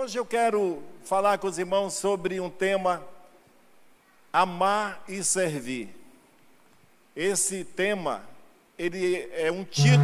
[0.00, 3.04] Hoje eu quero falar com os irmãos sobre um tema
[4.32, 5.88] amar e servir.
[7.16, 8.22] Esse tema,
[8.78, 9.98] ele é um título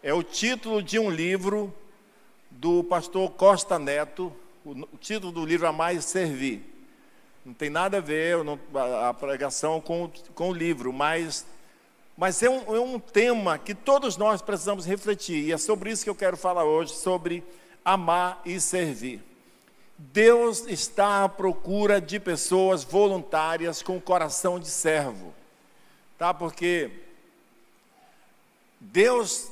[0.00, 1.74] é o título de um livro
[2.48, 4.32] do pastor Costa Neto,
[4.64, 6.62] o título do livro Amar e Servir.
[7.44, 8.36] Não tem nada a ver
[9.04, 11.44] a pregação com, com o livro, mas,
[12.16, 16.04] mas é, um, é um tema que todos nós precisamos refletir, e é sobre isso
[16.04, 17.42] que eu quero falar hoje, sobre
[17.84, 19.22] amar e servir.
[19.96, 25.34] Deus está à procura de pessoas voluntárias com coração de servo,
[26.16, 26.32] tá?
[26.32, 26.90] Porque
[28.80, 29.48] Deus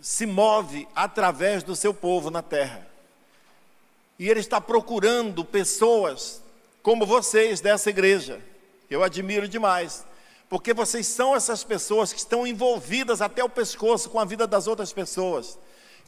[0.00, 2.86] se move através do seu povo na terra.
[4.18, 6.42] E Ele está procurando pessoas
[6.82, 8.40] como vocês dessa igreja.
[8.88, 10.04] Eu admiro demais,
[10.48, 14.66] porque vocês são essas pessoas que estão envolvidas até o pescoço com a vida das
[14.66, 15.58] outras pessoas,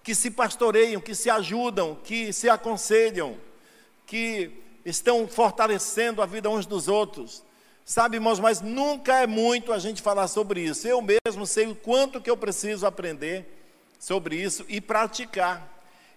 [0.03, 3.37] que se pastoreiam, que se ajudam, que se aconselham,
[4.07, 4.51] que
[4.85, 7.43] estão fortalecendo a vida uns dos outros.
[7.85, 10.87] Sabe, irmãos, mas nunca é muito a gente falar sobre isso.
[10.87, 13.47] Eu mesmo sei o quanto que eu preciso aprender
[13.99, 15.69] sobre isso e praticar.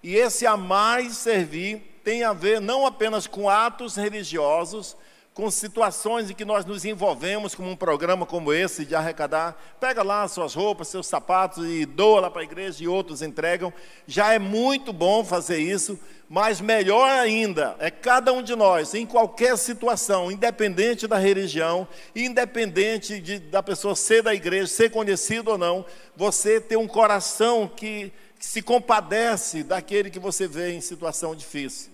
[0.02, 4.96] E esse amar e servir tem a ver não apenas com atos religiosos,
[5.34, 10.04] com situações em que nós nos envolvemos, como um programa como esse de arrecadar, pega
[10.04, 13.74] lá suas roupas, seus sapatos e doa lá para a igreja e outros entregam.
[14.06, 19.08] Já é muito bom fazer isso, mas melhor ainda é cada um de nós, em
[19.08, 25.58] qualquer situação, independente da religião, independente de, da pessoa ser da igreja, ser conhecido ou
[25.58, 25.84] não,
[26.16, 31.93] você ter um coração que, que se compadece daquele que você vê em situação difícil.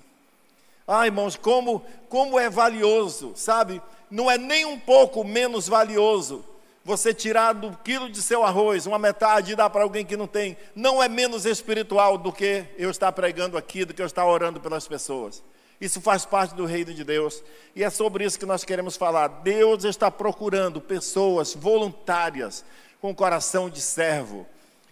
[0.91, 3.79] Ah, irmãos, como, como é valioso, sabe?
[4.09, 6.43] Não é nem um pouco menos valioso
[6.83, 10.25] você tirar do quilo de seu arroz uma metade e dar para alguém que não
[10.25, 10.57] tem.
[10.73, 14.59] Não é menos espiritual do que eu estar pregando aqui, do que eu estar orando
[14.59, 15.43] pelas pessoas.
[15.79, 17.43] Isso faz parte do reino de Deus.
[17.75, 19.27] E é sobre isso que nós queremos falar.
[19.27, 22.65] Deus está procurando pessoas voluntárias
[22.99, 24.47] com coração de servo.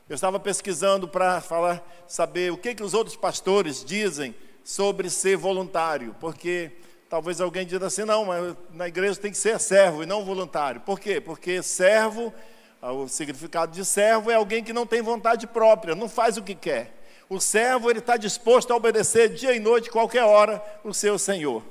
[0.08, 4.36] Eu estava pesquisando para falar, saber o que, que os outros pastores dizem
[4.68, 6.70] sobre ser voluntário, porque
[7.10, 10.82] talvez alguém diga assim: não, mas na igreja tem que ser servo e não voluntário.
[10.82, 11.22] Por quê?
[11.22, 12.34] Porque servo,
[12.82, 16.44] ah, o significado de servo é alguém que não tem vontade própria, não faz o
[16.44, 16.94] que quer.
[17.30, 21.64] O servo ele está disposto a obedecer dia e noite, qualquer hora, o seu senhor.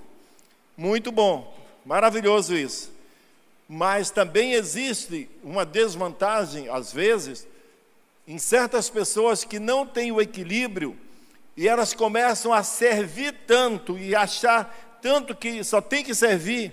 [0.75, 2.91] Muito bom, maravilhoso isso.
[3.69, 7.47] Mas também existe uma desvantagem, às vezes,
[8.27, 10.97] em certas pessoas que não têm o equilíbrio
[11.57, 16.73] e elas começam a servir tanto e achar tanto que só tem que servir,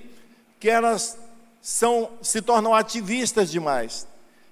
[0.59, 1.17] que elas
[1.61, 4.05] são, se tornam ativistas demais.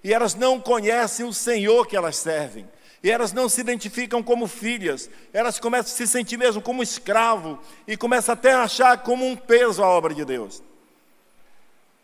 [0.04, 2.68] E elas não conhecem o Senhor que elas servem.
[3.04, 5.10] E elas não se identificam como filhas.
[5.34, 7.60] Elas começam a se sentir mesmo como escravo.
[7.88, 10.62] E começam até a achar como um peso a obra de Deus.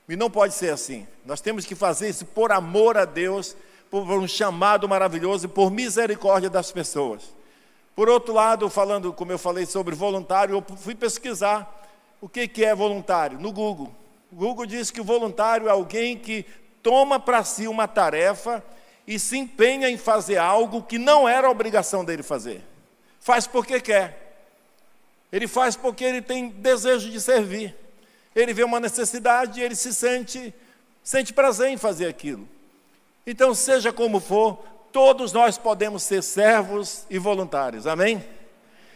[0.10, 1.08] E não pode ser assim.
[1.26, 3.56] Nós temos que fazer isso por amor a Deus,
[3.90, 7.37] por um chamado maravilhoso e por misericórdia das pessoas.
[7.98, 11.84] Por outro lado, falando, como eu falei sobre voluntário, eu fui pesquisar
[12.22, 13.92] o que, que é voluntário no Google.
[14.32, 16.46] O Google diz que o voluntário é alguém que
[16.84, 18.64] toma para si uma tarefa
[19.08, 22.64] e se empenha em fazer algo que não era obrigação dele fazer.
[23.20, 24.44] Faz porque quer.
[25.32, 27.76] Ele faz porque ele tem desejo de servir.
[28.36, 30.54] Ele vê uma necessidade e ele se sente,
[31.02, 32.48] sente prazer em fazer aquilo.
[33.26, 38.24] Então, seja como for, todos nós podemos ser servos e voluntários, amém?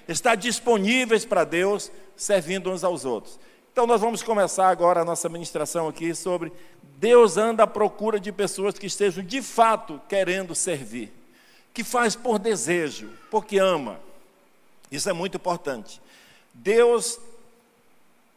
[0.08, 3.40] Estar disponíveis para Deus, servindo uns aos outros.
[3.72, 6.52] Então, nós vamos começar agora a nossa ministração aqui sobre
[7.02, 11.12] Deus anda à procura de pessoas que estejam de fato querendo servir,
[11.74, 14.00] que faz por desejo, porque ama.
[14.92, 16.00] Isso é muito importante.
[16.54, 17.20] Deus,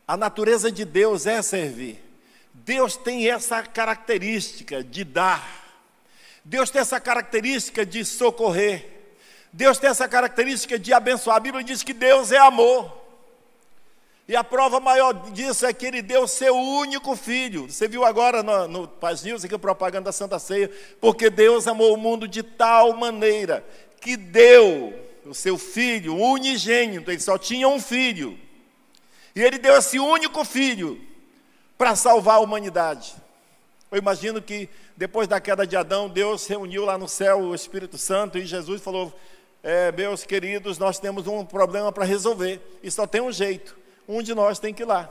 [0.08, 2.02] a natureza de Deus é servir.
[2.54, 5.63] Deus tem essa característica de dar.
[6.44, 8.86] Deus tem essa característica de socorrer.
[9.52, 11.36] Deus tem essa característica de abençoar.
[11.36, 13.02] A Bíblia diz que Deus é amor.
[14.26, 17.70] E a prova maior disso é que ele deu seu único filho.
[17.70, 20.70] Você viu agora no, no Paz News, aqui a propaganda da Santa Ceia,
[21.00, 23.64] porque Deus amou o mundo de tal maneira
[24.00, 24.92] que deu
[25.24, 28.38] o seu filho, unigênito, ele só tinha um filho.
[29.34, 31.00] E ele deu esse único filho
[31.76, 33.14] para salvar a humanidade.
[33.94, 37.96] Eu imagino que depois da queda de Adão, Deus reuniu lá no céu o Espírito
[37.96, 39.16] Santo e Jesus falou:
[39.62, 43.76] é, Meus queridos, nós temos um problema para resolver e só tem um jeito.
[44.08, 45.08] Um de nós tem que ir lá.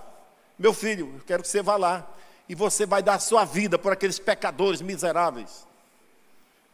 [0.60, 2.14] Meu filho, eu quero que você vá lá
[2.50, 5.66] e você vai dar a sua vida por aqueles pecadores miseráveis.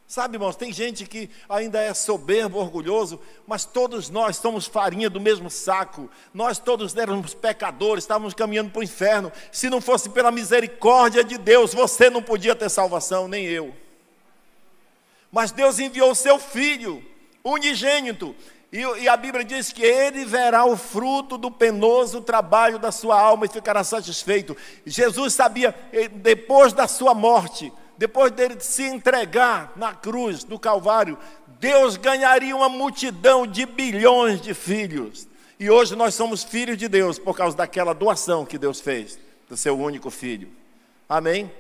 [0.10, 5.22] Sabe, irmãos, tem gente que ainda é soberbo, orgulhoso, mas todos nós somos farinha do
[5.22, 6.10] mesmo saco.
[6.34, 9.32] Nós todos éramos pecadores, estávamos caminhando para o inferno.
[9.52, 13.72] Se não fosse pela misericórdia de Deus, você não podia ter salvação, nem eu.
[15.32, 17.06] Mas Deus enviou o seu filho,
[17.44, 18.36] unigênito,
[18.74, 23.20] e, e, a Bíblia diz que ele verá o fruto do penoso trabalho da sua
[23.20, 24.58] alma e ficará satisfeito.
[24.88, 31.18] Jesus sabia, eh, depois da sua morte, depois dele se entregar na cruz do Calvário,
[31.60, 35.28] Deus ganharia uma multidão de bilhões de filhos.
[35.60, 39.19] E hoje nós somos filhos de Deus por causa daquela doação que Deus fez
[39.50, 40.50] do seu único filho.
[41.10, 41.51] Amém?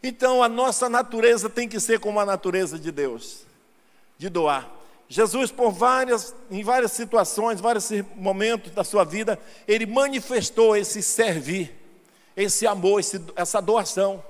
[0.00, 3.40] Então a nossa natureza tem que ser como a natureza de Deus,
[4.16, 4.70] de doar.
[5.08, 9.36] Jesus, por várias, em várias situações, vários momentos da sua vida,
[9.66, 11.74] ele manifestou esse servir,
[12.36, 14.22] esse amor, esse, essa doação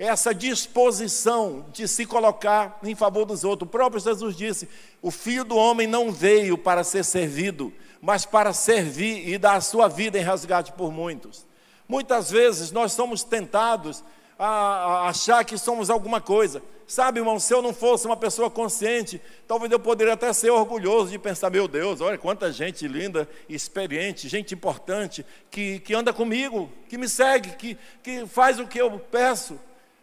[0.00, 3.68] essa disposição de se colocar em favor dos outros.
[3.68, 4.66] O próprio Jesus disse:
[5.02, 7.70] O filho do homem não veio para ser servido,
[8.00, 11.46] mas para servir e dar a sua vida em resgate por muitos.
[11.86, 14.02] Muitas vezes nós somos tentados
[14.38, 16.62] a, achar que somos alguma coisa.
[16.86, 21.10] Sabe, irmão, se eu não fosse uma pessoa consciente, talvez eu poderia até ser orgulhoso
[21.10, 26.72] de pensar: meu Deus, olha quanta gente linda, experiente, gente importante, que, que anda comigo,
[26.88, 29.60] que me segue, que, que faz o que eu peço.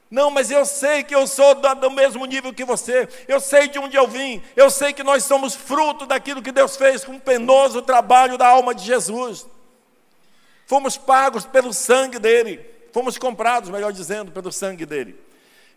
[0.09, 3.77] Não, mas eu sei que eu sou do mesmo nível que você, eu sei de
[3.77, 7.19] onde eu vim, eu sei que nós somos fruto daquilo que Deus fez com o
[7.19, 9.45] penoso trabalho da alma de Jesus.
[10.65, 15.19] Fomos pagos pelo sangue dele, fomos comprados, melhor dizendo, pelo sangue dele.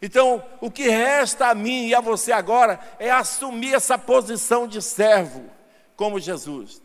[0.03, 4.81] Então, o que resta a mim e a você agora é assumir essa posição de
[4.81, 5.45] servo,
[5.97, 6.81] como Jesus.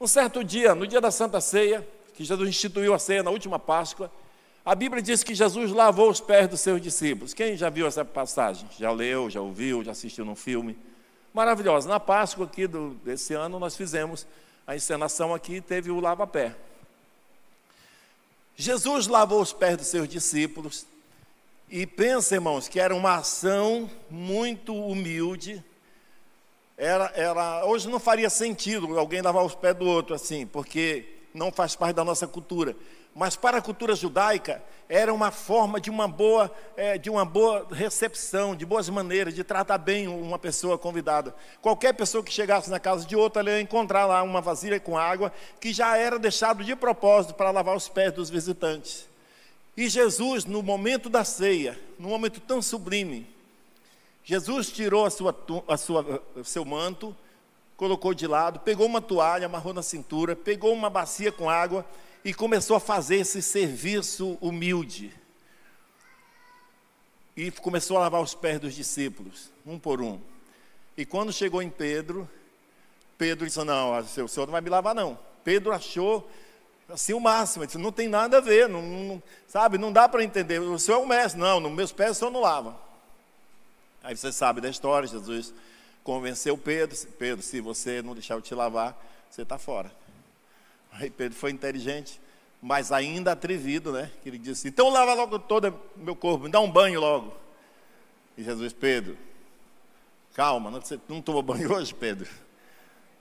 [0.00, 3.58] Um certo dia, no dia da Santa Ceia, que Jesus instituiu a ceia na última
[3.58, 4.10] Páscoa,
[4.68, 7.32] a Bíblia diz que Jesus lavou os pés dos seus discípulos.
[7.32, 8.68] Quem já viu essa passagem?
[8.78, 10.76] Já leu, já ouviu, já assistiu num filme?
[11.32, 11.88] Maravilhosa.
[11.88, 14.26] Na Páscoa aqui do, desse ano, nós fizemos
[14.66, 16.54] a encenação aqui, teve o lava-pé.
[18.56, 20.84] Jesus lavou os pés dos seus discípulos.
[21.70, 25.64] E pensa, irmãos, que era uma ação muito humilde.
[26.76, 31.52] Era, era, hoje não faria sentido alguém lavar os pés do outro assim, porque não
[31.52, 32.74] faz parte da nossa cultura
[33.18, 37.66] mas para a cultura judaica era uma forma de uma boa, é, de uma boa
[37.68, 41.34] recepção, de boas maneiras, de tratar bem uma pessoa convidada.
[41.60, 44.96] Qualquer pessoa que chegasse na casa de outra, ela ia encontrar lá uma vasilha com
[44.96, 49.08] água que já era deixado de propósito para lavar os pés dos visitantes.
[49.76, 53.26] E Jesus, no momento da ceia, num momento tão sublime,
[54.22, 55.36] Jesus tirou a sua,
[55.66, 57.16] a sua, seu manto,
[57.78, 61.86] colocou de lado, pegou uma toalha, amarrou na cintura, pegou uma bacia com água
[62.24, 65.14] e começou a fazer esse serviço humilde.
[67.36, 70.20] E começou a lavar os pés dos discípulos, um por um.
[70.96, 72.28] E quando chegou em Pedro,
[73.16, 75.16] Pedro disse: Não, o senhor não vai me lavar, não.
[75.44, 76.28] Pedro achou
[76.88, 80.24] assim o máximo, disse: Não tem nada a ver, não, não sabe, não dá para
[80.24, 80.58] entender.
[80.58, 82.76] O senhor é o mestre, não, nos meus pés o senhor não lava.
[84.02, 85.54] Aí você sabe da história: Jesus
[86.08, 89.92] convenceu Pedro: Pedro, se você não deixar eu te lavar, você está fora.
[90.90, 92.18] Aí Pedro foi inteligente,
[92.62, 94.10] mas ainda atrevido, né?
[94.22, 97.36] Que ele disse: Então lava logo todo meu corpo, me dá um banho logo.
[98.38, 99.18] E Jesus, Pedro,
[100.32, 102.26] calma, não, você não tomou banho hoje, Pedro?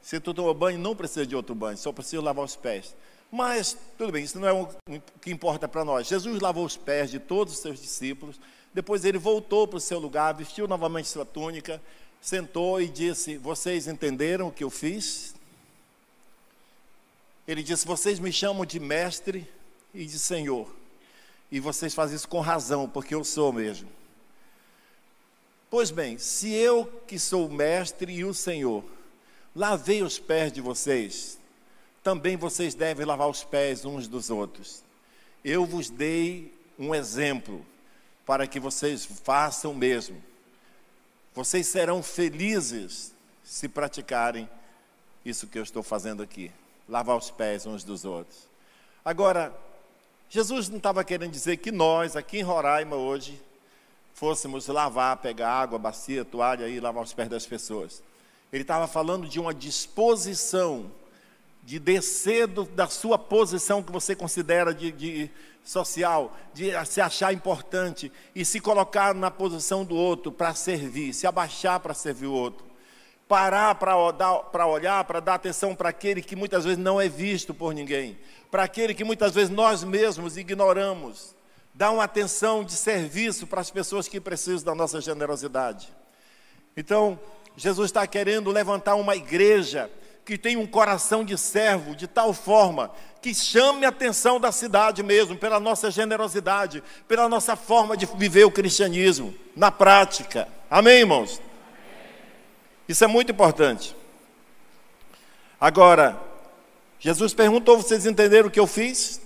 [0.01, 2.95] Se tu tomou banho, não precisa de outro banho, só precisa lavar os pés.
[3.29, 4.69] Mas, tudo bem, isso não é o
[5.21, 6.07] que importa para nós.
[6.07, 8.39] Jesus lavou os pés de todos os seus discípulos,
[8.73, 11.81] depois ele voltou para o seu lugar, vestiu novamente sua túnica,
[12.21, 15.35] sentou e disse: Vocês entenderam o que eu fiz?
[17.47, 19.47] Ele disse: Vocês me chamam de mestre
[19.93, 20.69] e de senhor.
[21.51, 23.89] E vocês fazem isso com razão, porque eu sou mesmo.
[25.69, 28.83] Pois bem, se eu que sou o mestre e o senhor,
[29.55, 31.37] lavei os pés de vocês,
[32.03, 34.81] também vocês devem lavar os pés uns dos outros.
[35.43, 37.65] Eu vos dei um exemplo
[38.25, 40.21] para que vocês façam o mesmo.
[41.37, 43.13] Vocês serão felizes
[43.43, 44.49] se praticarem
[45.23, 46.51] isso que eu estou fazendo aqui
[46.89, 48.47] lavar os pés uns dos outros.
[49.05, 49.55] Agora,
[50.31, 53.39] Jesus não estava querendo dizer que nós, aqui em Roraima hoje,
[54.15, 58.01] fôssemos lavar, pegar água, bacia, toalha e lavar os pés das pessoas.
[58.51, 60.91] Ele estava falando de uma disposição
[61.67, 65.29] de descer do, da sua posição que você considera de, de,
[65.65, 71.27] social, de se achar importante e se colocar na posição do outro para servir, se
[71.27, 72.65] abaixar para servir o outro
[73.27, 77.73] parar para olhar, para dar atenção para aquele que muitas vezes não é visto por
[77.73, 78.17] ninguém,
[78.49, 81.35] para aquele que muitas vezes nós mesmos ignoramos.
[81.73, 85.93] dar uma atenção de serviço para as pessoas que precisam da nossa generosidade.
[86.77, 87.19] Então,
[87.57, 89.91] Jesus está querendo levantar uma igreja
[90.27, 92.91] que tem um coração de servo de tal forma
[93.21, 98.43] que chame a atenção da cidade mesmo, pela nossa generosidade, pela nossa forma de viver
[98.43, 100.49] o cristianismo, na prática.
[100.69, 101.41] Amém, irmãos?
[102.89, 103.95] Isso é muito importante.
[105.61, 106.21] Agora,
[106.99, 109.21] Jesus perguntou: vocês entenderam o que eu fiz?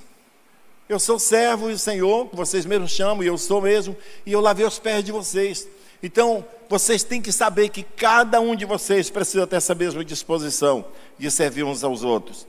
[0.88, 4.39] Eu sou servo e Senhor, que vocês mesmos chamam, e eu sou mesmo, e eu
[4.39, 5.67] lavei os pés de vocês.
[6.03, 10.86] Então, vocês têm que saber que cada um de vocês precisa ter essa mesma disposição
[11.17, 12.48] de servir uns aos outros.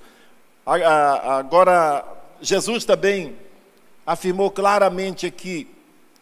[0.64, 2.04] Agora,
[2.40, 3.36] Jesus também
[4.06, 5.68] afirmou claramente aqui,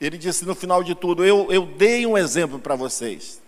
[0.01, 3.41] ele disse no final de tudo: Eu, eu dei um exemplo para vocês.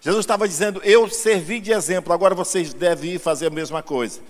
[0.00, 4.20] Jesus estava dizendo: Eu servi de exemplo, agora vocês devem ir fazer a mesma coisa.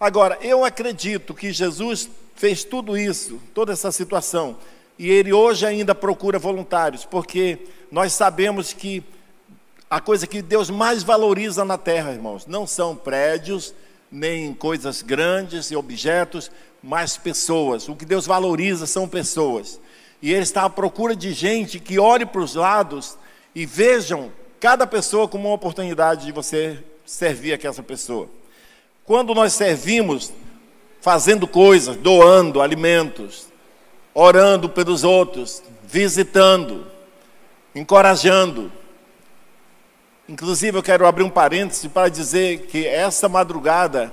[0.00, 4.56] Agora, eu acredito que Jesus fez tudo isso, toda essa situação,
[4.98, 7.58] e ele hoje ainda procura voluntários, porque
[7.90, 9.02] nós sabemos que
[9.90, 13.74] a coisa que Deus mais valoriza na terra, irmãos, não são prédios,
[14.10, 16.50] nem coisas grandes e objetos,
[16.82, 17.88] mas pessoas.
[17.88, 19.80] O que Deus valoriza são pessoas.
[20.22, 23.18] E Ele está à procura de gente que olhe para os lados
[23.54, 28.28] e vejam cada pessoa como uma oportunidade de você servir aquela pessoa.
[29.04, 30.32] Quando nós servimos,
[31.00, 33.46] fazendo coisas, doando alimentos,
[34.14, 36.86] orando pelos outros, visitando,
[37.74, 38.70] encorajando.
[40.28, 44.12] Inclusive, eu quero abrir um parêntese para dizer que essa madrugada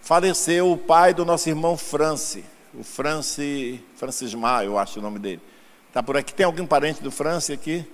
[0.00, 5.18] faleceu o pai do nosso irmão France, o France, Francis Mar, eu acho o nome
[5.18, 5.42] dele.
[5.88, 6.32] Está por aqui?
[6.32, 7.84] Tem algum parente do France aqui?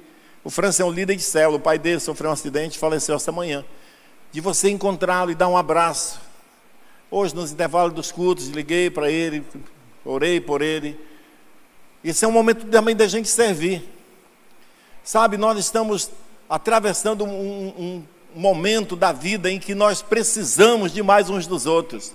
[0.45, 3.15] O France é um líder de célula, o pai dele sofreu um acidente e faleceu
[3.15, 3.65] esta manhã.
[4.31, 6.21] De você encontrá-lo e dar um abraço.
[7.11, 9.45] Hoje, nos intervalos dos cultos, liguei para ele,
[10.05, 10.99] orei por ele.
[12.05, 13.83] Esse é um momento também da gente servir.
[15.05, 16.11] Sabe, nós estamos
[16.49, 18.03] atravessando um, um
[18.35, 22.13] momento da vida em que nós precisamos de mais uns dos outros.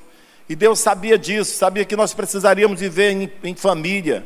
[0.50, 4.26] E Deus sabia disso, sabia que nós precisaríamos viver em, em família.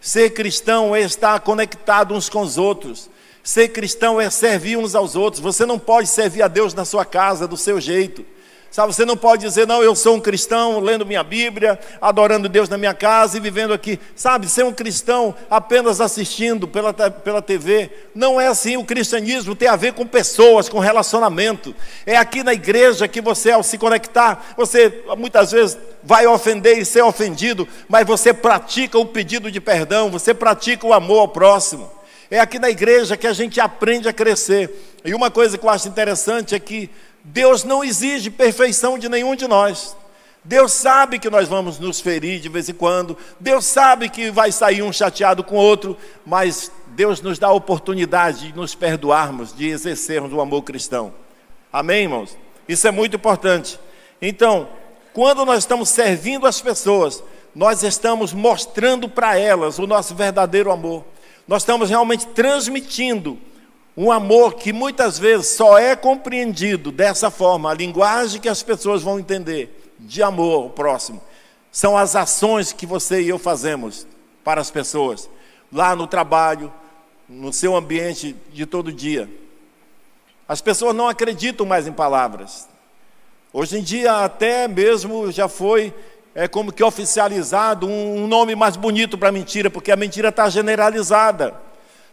[0.00, 3.10] Ser cristão é estar conectado uns com os outros.
[3.42, 5.42] Ser cristão é servir uns aos outros.
[5.42, 8.24] Você não pode servir a Deus na sua casa, do seu jeito.
[8.70, 12.68] Sabe, você não pode dizer, não, eu sou um cristão, lendo minha Bíblia, adorando Deus
[12.68, 13.98] na minha casa e vivendo aqui.
[14.14, 17.90] Sabe, ser um cristão apenas assistindo pela, pela TV.
[18.14, 18.76] Não é assim.
[18.76, 21.74] O cristianismo tem a ver com pessoas, com relacionamento.
[22.04, 26.84] É aqui na igreja que você, ao se conectar, você muitas vezes vai ofender e
[26.84, 31.90] ser ofendido, mas você pratica o pedido de perdão, você pratica o amor ao próximo.
[32.30, 34.70] É aqui na igreja que a gente aprende a crescer.
[35.02, 36.90] E uma coisa que eu acho interessante é que
[37.28, 39.96] Deus não exige perfeição de nenhum de nós.
[40.42, 44.50] Deus sabe que nós vamos nos ferir de vez em quando, Deus sabe que vai
[44.50, 49.68] sair um chateado com outro, mas Deus nos dá a oportunidade de nos perdoarmos, de
[49.68, 51.12] exercermos o amor cristão.
[51.70, 52.36] Amém, irmãos?
[52.66, 53.78] Isso é muito importante.
[54.22, 54.68] Então,
[55.12, 57.22] quando nós estamos servindo as pessoas,
[57.54, 61.04] nós estamos mostrando para elas o nosso verdadeiro amor.
[61.46, 63.38] Nós estamos realmente transmitindo
[64.00, 69.02] um amor que muitas vezes só é compreendido dessa forma, a linguagem que as pessoas
[69.02, 71.20] vão entender de amor ao próximo,
[71.72, 74.06] são as ações que você e eu fazemos
[74.44, 75.28] para as pessoas,
[75.72, 76.72] lá no trabalho,
[77.28, 79.28] no seu ambiente de todo dia.
[80.46, 82.68] As pessoas não acreditam mais em palavras.
[83.52, 85.92] Hoje em dia, até mesmo já foi
[86.36, 91.66] é como que oficializado um nome mais bonito para mentira, porque a mentira está generalizada.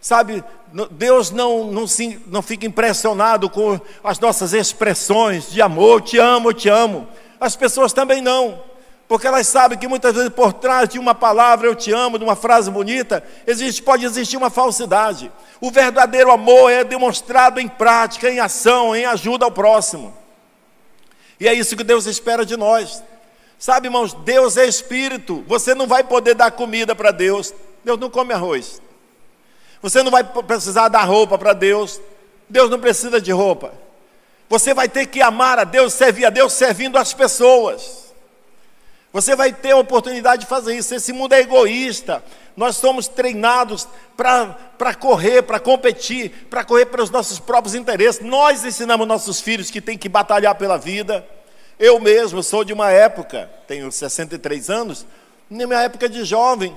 [0.06, 0.44] Sabe,
[0.92, 6.54] Deus não, não, se, não fica impressionado com as nossas expressões de amor, te amo,
[6.54, 7.08] te amo.
[7.40, 8.62] As pessoas também não,
[9.08, 12.24] porque elas sabem que muitas vezes por trás de uma palavra, eu te amo, de
[12.24, 15.32] uma frase bonita, existe, pode existir uma falsidade.
[15.60, 20.16] O verdadeiro amor é demonstrado em prática, em ação, em ajuda ao próximo.
[21.40, 23.02] E é isso que Deus espera de nós.
[23.58, 25.44] Sabe, irmãos, Deus é espírito.
[25.48, 27.56] Você não vai poder dar comida para Deus.
[27.84, 28.85] Deus não come arroz.
[29.86, 32.02] Você não vai precisar dar roupa para Deus.
[32.50, 33.72] Deus não precisa de roupa.
[34.50, 38.12] Você vai ter que amar a Deus, servir a Deus servindo as pessoas.
[39.14, 40.96] Você vai ter a oportunidade de fazer isso.
[40.96, 42.24] Esse mundo é egoísta.
[42.58, 43.88] Nós somos treinados
[44.18, 48.26] para correr, para competir, para correr pelos nossos próprios interesses.
[48.26, 51.24] Nós ensinamos nossos filhos que tem que batalhar pela vida.
[51.78, 55.06] Eu mesmo sou de uma época, tenho 63 anos,
[55.48, 56.76] na minha época de jovem,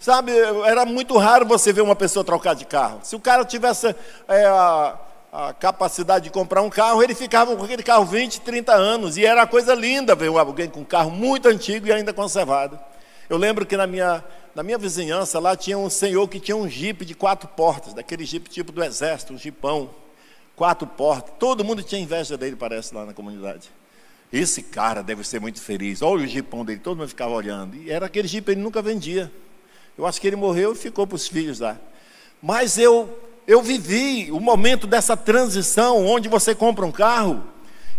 [0.00, 0.32] Sabe,
[0.64, 3.00] era muito raro você ver uma pessoa trocar de carro.
[3.02, 3.94] Se o cara tivesse
[4.26, 4.96] é, a,
[5.30, 9.18] a, capacidade de comprar um carro, ele ficava com aquele carro 20, 30 anos.
[9.18, 12.80] E era coisa linda ver alguém com um carro muito antigo e ainda conservado.
[13.28, 16.68] Eu lembro que na minha na minha vizinhança lá tinha um senhor que tinha um
[16.68, 19.90] jipe de quatro portas, daquele jipe tipo do exército, um jipão,
[20.56, 21.34] quatro portas.
[21.38, 23.70] Todo mundo tinha inveja dele, parece, lá na comunidade.
[24.32, 26.00] Esse cara deve ser muito feliz.
[26.02, 27.76] Olha o jipão dele, todo mundo ficava olhando.
[27.76, 29.30] E era aquele jipe, ele nunca vendia.
[30.00, 31.76] Eu acho que ele morreu e ficou para os filhos lá.
[32.42, 37.44] Mas eu, eu vivi o momento dessa transição, onde você compra um carro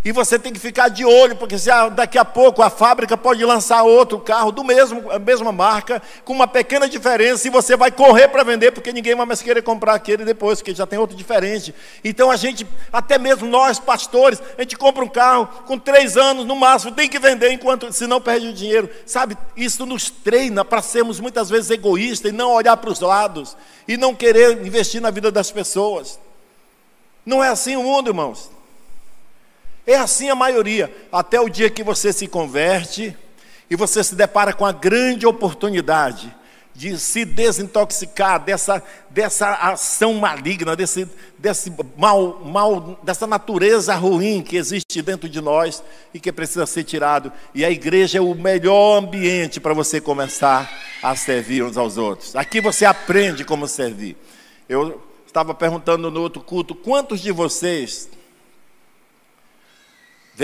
[0.04, 3.44] e você tem que ficar de olho, porque se daqui a pouco a fábrica pode
[3.44, 7.92] lançar outro carro do mesmo, a mesma marca, com uma pequena diferença, e você vai
[7.92, 11.16] correr para vender, porque ninguém vai mais querer comprar aquele depois, porque já tem outro
[11.16, 11.72] diferente.
[12.02, 16.44] Então a gente, até mesmo nós, pastores, a gente compra um carro com três anos
[16.44, 18.90] no máximo, tem que vender enquanto, senão perde o dinheiro.
[19.06, 23.56] Sabe, isso nos treina para sermos muitas vezes egoístas e não olhar para os lados,
[23.86, 26.18] e não querer investir na vida das pessoas.
[27.24, 28.50] Não é assim o mundo, irmãos.
[29.86, 33.16] É assim a maioria, até o dia que você se converte
[33.68, 36.34] e você se depara com a grande oportunidade
[36.74, 41.06] de se desintoxicar dessa, dessa ação maligna, desse,
[41.38, 45.82] desse mal, mal, dessa natureza ruim que existe dentro de nós
[46.14, 47.30] e que precisa ser tirado.
[47.54, 50.70] E a igreja é o melhor ambiente para você começar
[51.02, 52.34] a servir uns aos outros.
[52.34, 54.16] Aqui você aprende como servir.
[54.68, 58.08] Eu estava perguntando no outro culto, quantos de vocês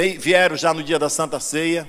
[0.06, 1.88] vieram já no dia da Santa Ceia,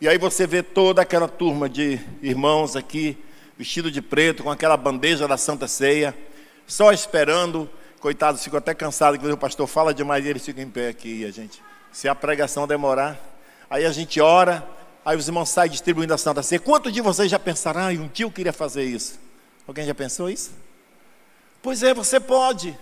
[0.00, 3.18] e aí você vê toda aquela turma de irmãos aqui,
[3.58, 6.16] vestido de preto, com aquela bandeja da Santa Ceia,
[6.66, 7.68] só esperando.
[7.98, 11.24] Coitados, ficam até cansados, que o pastor fala demais e eles ficam em pé aqui,
[11.24, 13.16] a gente, se a pregação demorar,
[13.70, 14.68] aí a gente ora,
[15.04, 16.60] aí os irmãos saem distribuindo a Santa Ceia.
[16.60, 19.20] Quantos de vocês já pensaram, ah, um dia eu queria fazer isso?
[19.66, 20.52] Alguém já pensou isso?
[21.60, 22.76] Pois é, você pode.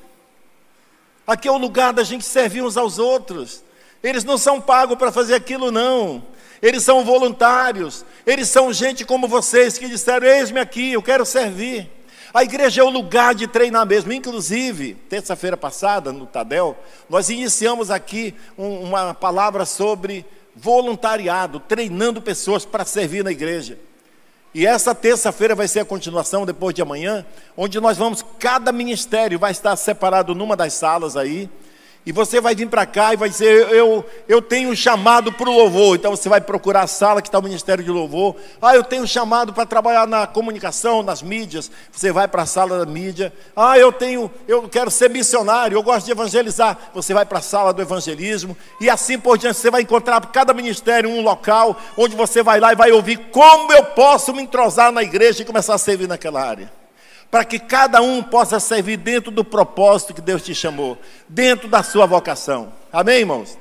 [1.27, 3.63] Aqui é o lugar da gente servir uns aos outros.
[4.03, 6.23] Eles não são pagos para fazer aquilo, não.
[6.63, 8.05] Eles são voluntários.
[8.27, 11.91] Eles são gente como vocês que disseram: Eis-me aqui, eu quero servir.
[12.33, 14.13] A igreja é o lugar de treinar mesmo.
[14.13, 16.77] Inclusive, terça-feira passada, no Tadel,
[17.09, 23.79] nós iniciamos aqui um, uma palavra sobre voluntariado, treinando pessoas para servir na igreja.
[24.55, 27.25] E essa terça-feira vai ser a continuação, depois de amanhã,
[27.57, 31.49] onde nós vamos, cada ministério vai estar separado numa das salas aí.
[32.05, 35.49] E você vai vir para cá e vai dizer: eu, eu tenho um chamado para
[35.49, 35.97] o louvor.
[35.97, 38.37] Então você vai procurar a sala que está o Ministério de Louvor.
[38.61, 41.71] Ah, eu tenho um chamado para trabalhar na comunicação, nas mídias.
[41.93, 43.33] Você vai para a sala da mídia.
[43.55, 46.77] Ah, eu tenho, eu quero ser missionário, eu gosto de evangelizar.
[46.95, 48.57] Você vai para a sala do evangelismo.
[48.81, 52.73] E assim por diante, você vai encontrar cada ministério um local onde você vai lá
[52.73, 56.43] e vai ouvir como eu posso me entrosar na igreja e começar a servir naquela
[56.43, 56.80] área
[57.31, 61.83] para que cada um possa servir dentro do propósito que Deus te chamou, dentro da
[61.83, 62.73] sua vocação.
[62.93, 63.57] Amém, irmãos?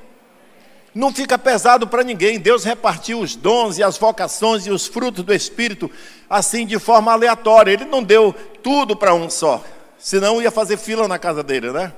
[0.94, 2.40] Não fica pesado para ninguém.
[2.40, 5.90] Deus repartiu os dons e as vocações e os frutos do Espírito
[6.28, 7.72] assim de forma aleatória.
[7.72, 9.64] Ele não deu tudo para um só,
[10.00, 11.94] senão ia fazer fila na casa dele, né?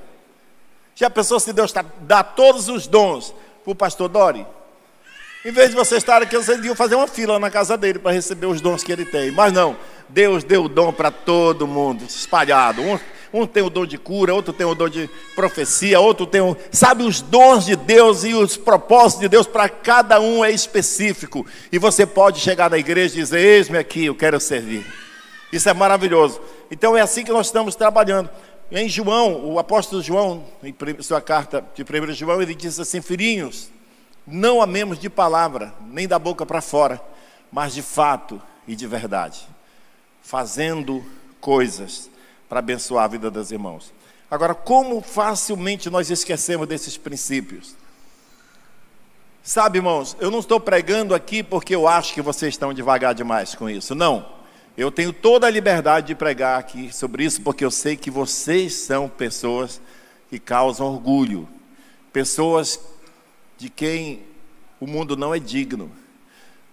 [0.94, 4.46] Já pensou se Deus tá, dá todos os dons para o pastor Dori?
[5.44, 8.12] Em vez de você estar aqui, você devia fazer uma fila na casa dele para
[8.12, 9.32] receber os dons que ele tem.
[9.32, 9.76] Mas não,
[10.12, 12.82] Deus deu o dom para todo mundo, espalhado.
[12.82, 12.98] Um,
[13.32, 16.54] um, tem o dom de cura, outro tem o dom de profecia, outro tem o.
[16.70, 21.46] Sabe, os dons de Deus e os propósitos de Deus para cada um é específico.
[21.70, 24.84] E você pode chegar na igreja e dizer: Eis-me aqui, eu quero servir.
[25.50, 26.40] Isso é maravilhoso.
[26.70, 28.28] Então é assim que nós estamos trabalhando.
[28.70, 33.70] Em João, o apóstolo João, em sua carta de 1 João, ele diz assim: Filhinhos,
[34.26, 37.00] não amemos de palavra, nem da boca para fora,
[37.50, 39.46] mas de fato e de verdade,
[40.22, 41.04] fazendo
[41.40, 42.10] coisas
[42.48, 43.92] para abençoar a vida dos irmãos.
[44.30, 47.74] Agora, como facilmente nós esquecemos desses princípios?
[49.42, 53.54] Sabe, irmãos, eu não estou pregando aqui porque eu acho que vocês estão devagar demais
[53.54, 53.94] com isso.
[53.94, 54.40] Não.
[54.76, 58.72] Eu tenho toda a liberdade de pregar aqui sobre isso porque eu sei que vocês
[58.74, 59.82] são pessoas
[60.30, 61.46] que causam orgulho,
[62.10, 62.80] pessoas
[63.58, 64.22] de quem
[64.80, 65.90] o mundo não é digno.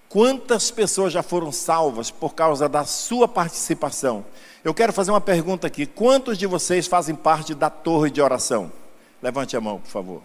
[0.10, 4.26] Quantas pessoas já foram salvas por causa da sua participação?
[4.64, 8.72] Eu quero fazer uma pergunta aqui: quantos de vocês fazem parte da torre de oração?
[9.22, 10.24] Levante a mão, por favor.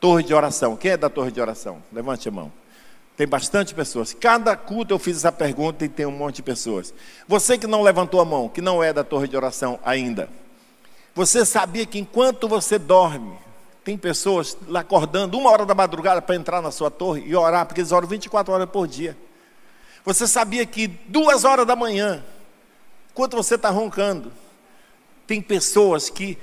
[0.00, 0.76] Torre de oração.
[0.76, 1.82] Quem é da torre de oração?
[1.92, 2.52] Levante a mão.
[3.16, 4.14] Tem bastante pessoas.
[4.14, 6.94] Cada culto eu fiz essa pergunta e tem um monte de pessoas.
[7.26, 10.28] Você que não levantou a mão, que não é da torre de oração ainda,
[11.14, 13.36] você sabia que enquanto você dorme,
[13.84, 17.66] tem pessoas lá acordando uma hora da madrugada para entrar na sua torre e orar,
[17.66, 19.16] porque eles oram 24 horas por dia.
[20.04, 22.24] Você sabia que duas horas da manhã,
[23.10, 24.32] enquanto você está roncando,
[25.26, 26.38] tem pessoas que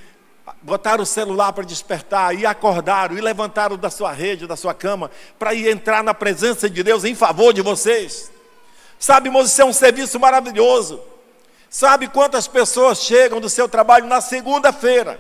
[0.61, 5.09] botaram o celular para despertar e acordaram e levantaram da sua rede, da sua cama,
[5.37, 8.31] para ir entrar na presença de Deus em favor de vocês.
[8.97, 11.01] Sabe, irmãos, isso é um serviço maravilhoso.
[11.69, 15.19] Sabe quantas pessoas chegam do seu trabalho na segunda-feira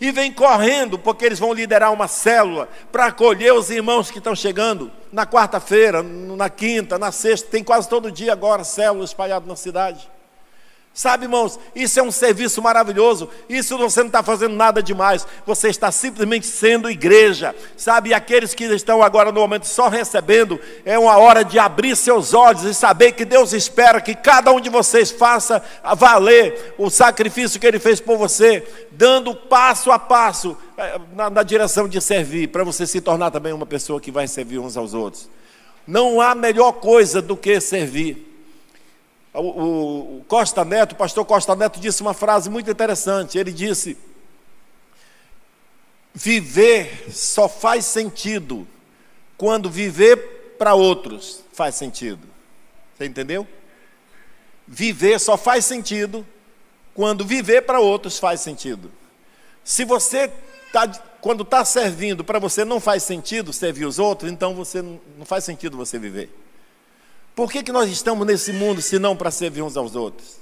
[0.00, 4.34] e vêm correndo porque eles vão liderar uma célula para acolher os irmãos que estão
[4.34, 9.56] chegando na quarta-feira, na quinta, na sexta, tem quase todo dia agora células espalhadas na
[9.56, 10.08] cidade.
[10.92, 13.28] Sabe, irmãos, isso é um serviço maravilhoso.
[13.48, 15.26] Isso você não está fazendo nada demais.
[15.46, 17.54] Você está simplesmente sendo igreja.
[17.76, 22.34] Sabe, aqueles que estão agora no momento só recebendo, é uma hora de abrir seus
[22.34, 25.62] olhos e saber que Deus espera que cada um de vocês faça
[25.96, 31.42] valer o sacrifício que Ele fez por você, dando passo a passo eh, na, na
[31.44, 34.92] direção de servir, para você se tornar também uma pessoa que vai servir uns aos
[34.92, 35.30] outros.
[35.86, 38.29] Não há melhor coisa do que servir.
[39.32, 43.38] O, Costa Neto, o pastor Costa Neto disse uma frase muito interessante.
[43.38, 43.96] Ele disse:
[46.12, 48.66] Viver só faz sentido
[49.36, 52.26] quando viver para outros faz sentido.
[52.96, 53.46] Você entendeu?
[54.66, 56.26] Viver só faz sentido
[56.92, 58.90] quando viver para outros faz sentido.
[59.62, 60.30] Se você
[60.72, 60.88] tá,
[61.20, 65.44] quando está servindo para você não faz sentido servir os outros, então você não faz
[65.44, 66.28] sentido você viver.
[67.34, 70.36] Por que, que nós estamos nesse mundo se não para servir uns aos outros?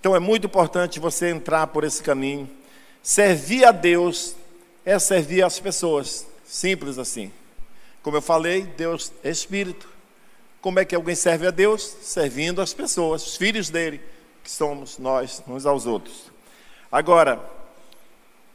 [0.00, 2.48] Então é muito importante você entrar por esse caminho.
[3.02, 4.34] Servir a Deus
[4.84, 6.26] é servir as pessoas.
[6.44, 7.32] Simples assim.
[8.02, 9.88] Como eu falei, Deus é Espírito.
[10.60, 11.82] Como é que alguém serve a Deus?
[12.02, 14.00] Servindo as pessoas, os filhos dele,
[14.42, 16.30] que somos nós, uns aos outros.
[16.90, 17.40] Agora,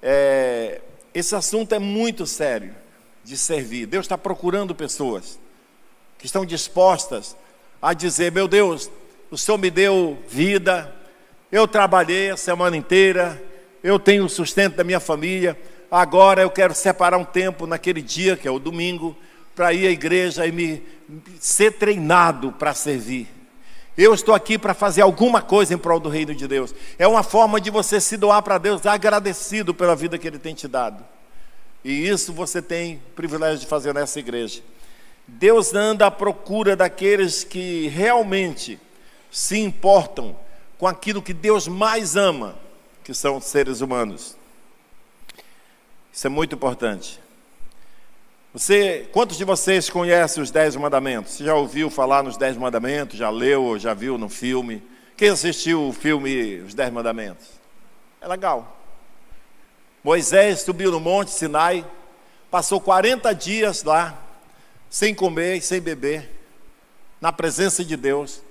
[0.01, 0.81] é,
[1.13, 2.75] esse assunto é muito sério
[3.23, 3.85] de servir.
[3.85, 5.39] Deus está procurando pessoas
[6.21, 7.35] que estão dispostas
[7.81, 8.89] a dizer: Meu Deus,
[9.31, 10.93] o Senhor me deu vida,
[11.51, 13.41] eu trabalhei a semana inteira,
[13.83, 18.37] eu tenho o sustento da minha família, agora eu quero separar um tempo naquele dia,
[18.37, 19.17] que é o domingo,
[19.55, 20.83] para ir à igreja e me
[21.39, 23.27] ser treinado para servir.
[23.97, 26.73] Eu estou aqui para fazer alguma coisa em prol do reino de Deus.
[26.97, 30.53] É uma forma de você se doar para Deus, agradecido pela vida que Ele tem
[30.53, 31.03] te dado.
[31.83, 34.61] E isso você tem privilégio de fazer nessa igreja.
[35.33, 38.79] Deus anda à procura daqueles que realmente
[39.31, 40.35] se importam
[40.77, 42.55] com aquilo que Deus mais ama,
[43.03, 44.35] que são os seres humanos.
[46.11, 47.19] Isso é muito importante.
[48.53, 51.33] Você, quantos de vocês conhecem os Dez Mandamentos?
[51.33, 53.17] Você já ouviu falar nos Dez Mandamentos?
[53.17, 54.83] Já leu ou já viu no filme?
[55.15, 57.47] Quem assistiu o filme Os Dez Mandamentos?
[58.19, 58.77] É legal.
[60.03, 61.85] Moisés subiu no Monte Sinai,
[62.49, 64.17] passou 40 dias lá,
[64.91, 66.29] sem comer e sem beber,
[67.21, 68.41] na presença de Deus.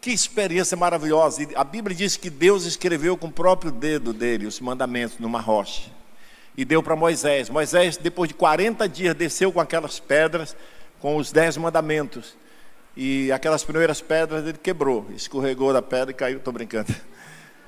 [0.00, 1.44] Que experiência maravilhosa.
[1.44, 5.40] E a Bíblia diz que Deus escreveu com o próprio dedo dele os mandamentos numa
[5.40, 5.90] rocha.
[6.56, 7.48] E deu para Moisés.
[7.48, 10.56] Moisés, depois de 40 dias, desceu com aquelas pedras,
[11.00, 12.36] com os dez mandamentos.
[12.96, 16.38] E aquelas primeiras pedras ele quebrou, escorregou da pedra e caiu.
[16.38, 16.92] Estou brincando.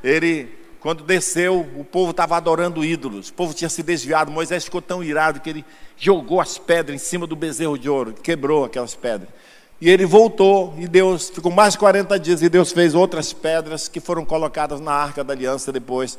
[0.03, 3.29] Ele quando desceu, o povo estava adorando ídolos.
[3.29, 4.31] O povo tinha se desviado.
[4.31, 5.65] Moisés ficou tão irado que ele
[5.99, 9.29] jogou as pedras em cima do bezerro de ouro, quebrou aquelas pedras.
[9.81, 13.89] E ele voltou, e Deus ficou mais de 40 dias, e Deus fez outras pedras
[13.89, 16.17] que foram colocadas na arca da aliança depois,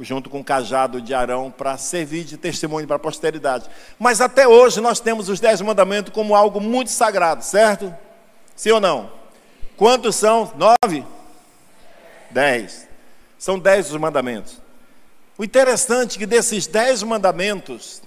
[0.00, 3.68] junto com o cajado de Arão, para servir de testemunho para a posteridade.
[3.98, 7.94] Mas até hoje nós temos os dez mandamentos como algo muito sagrado, certo?
[8.56, 9.10] Sim ou não?
[9.76, 10.50] Quantos são?
[10.56, 11.04] Nove?
[12.30, 12.87] Dez.
[13.38, 14.60] São dez os mandamentos.
[15.36, 18.02] O interessante é que desses dez mandamentos,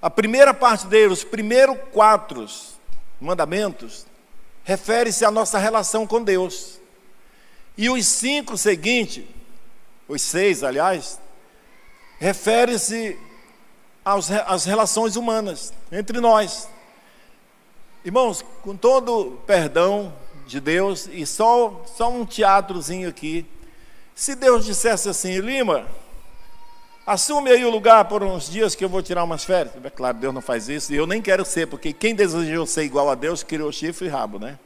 [0.00, 2.46] a primeira parte deles, os primeiros quatro
[3.20, 4.06] mandamentos,
[4.62, 6.78] refere-se à nossa relação com Deus.
[7.76, 9.24] E os cinco seguintes,
[10.06, 11.18] os seis, aliás,
[12.18, 13.18] refere-se
[14.46, 16.68] às relações humanas entre nós.
[18.04, 20.12] Irmãos, com todo perdão
[20.50, 23.46] de Deus e só, só um teatrozinho aqui.
[24.16, 25.86] Se Deus dissesse assim, Lima,
[27.06, 29.72] assume aí o lugar por uns dias que eu vou tirar umas férias.
[29.82, 32.82] É claro, Deus não faz isso e eu nem quero ser, porque quem desejou ser
[32.82, 34.58] igual a Deus criou chifre e rabo, né?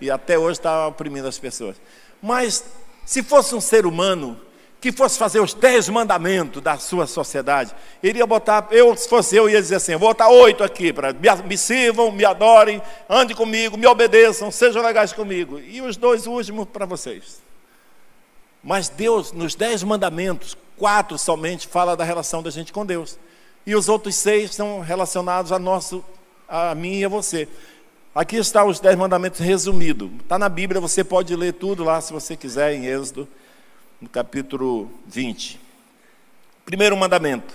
[0.00, 1.76] E até hoje está oprimindo as pessoas.
[2.20, 2.64] Mas
[3.06, 4.40] se fosse um ser humano,
[4.82, 9.48] que fosse fazer os dez mandamentos da sua sociedade, iria botar, eu, se fosse eu,
[9.48, 13.78] ia dizer assim: vou botar oito aqui, para me, me sirvam, me adorem, andem comigo,
[13.78, 15.60] me obedeçam, sejam legais comigo.
[15.60, 17.40] E os dois últimos para vocês.
[18.60, 23.16] Mas Deus, nos dez mandamentos, quatro somente fala da relação da gente com Deus.
[23.64, 26.04] E os outros seis são relacionados a nosso,
[26.48, 27.48] a mim e a você.
[28.12, 30.10] Aqui está os dez mandamentos resumidos.
[30.20, 33.28] Está na Bíblia, você pode ler tudo lá se você quiser, em Êxodo
[34.02, 35.60] no capítulo 20.
[36.64, 37.54] Primeiro mandamento.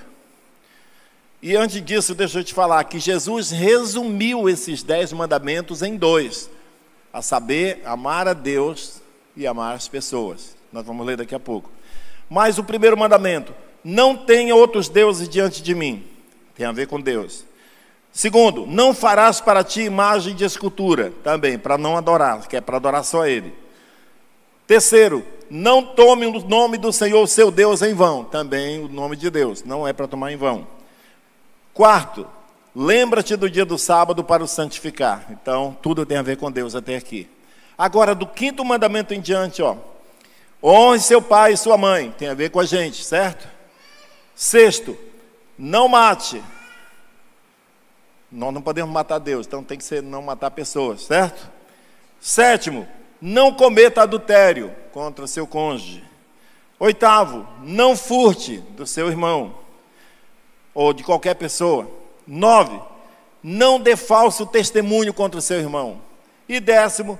[1.41, 6.49] E antes disso, deixa eu te falar que Jesus resumiu esses dez mandamentos em dois.
[7.11, 9.01] a saber, amar a Deus
[9.35, 10.55] e amar as pessoas.
[10.71, 11.69] Nós vamos ler daqui a pouco.
[12.29, 16.05] Mas o primeiro mandamento: não tenha outros deuses diante de mim.
[16.55, 17.43] Tem a ver com Deus.
[18.11, 22.77] Segundo, não farás para ti imagem de escultura, também, para não adorar, que é para
[22.77, 23.53] adorar só Ele.
[24.67, 29.29] Terceiro, não tome o nome do Senhor, seu Deus, em vão, também o nome de
[29.29, 30.67] Deus, não é para tomar em vão.
[31.73, 32.27] Quarto,
[32.75, 35.25] lembra-te do dia do sábado para o santificar.
[35.29, 37.29] Então, tudo tem a ver com Deus até aqui.
[37.77, 39.77] Agora, do quinto mandamento em diante, ó,
[40.61, 43.47] honre seu pai e sua mãe, tem a ver com a gente, certo?
[44.35, 44.97] Sexto,
[45.57, 46.43] não mate.
[48.29, 51.49] Nós não podemos matar Deus, então tem que ser não matar pessoas, certo?
[52.19, 52.85] Sétimo,
[53.21, 56.03] não cometa adultério contra seu cônjuge.
[56.79, 59.55] Oitavo, não furte do seu irmão
[60.73, 61.89] ou de qualquer pessoa.
[62.25, 62.79] Nove,
[63.41, 66.01] não dê falso testemunho contra o seu irmão.
[66.47, 67.19] E décimo,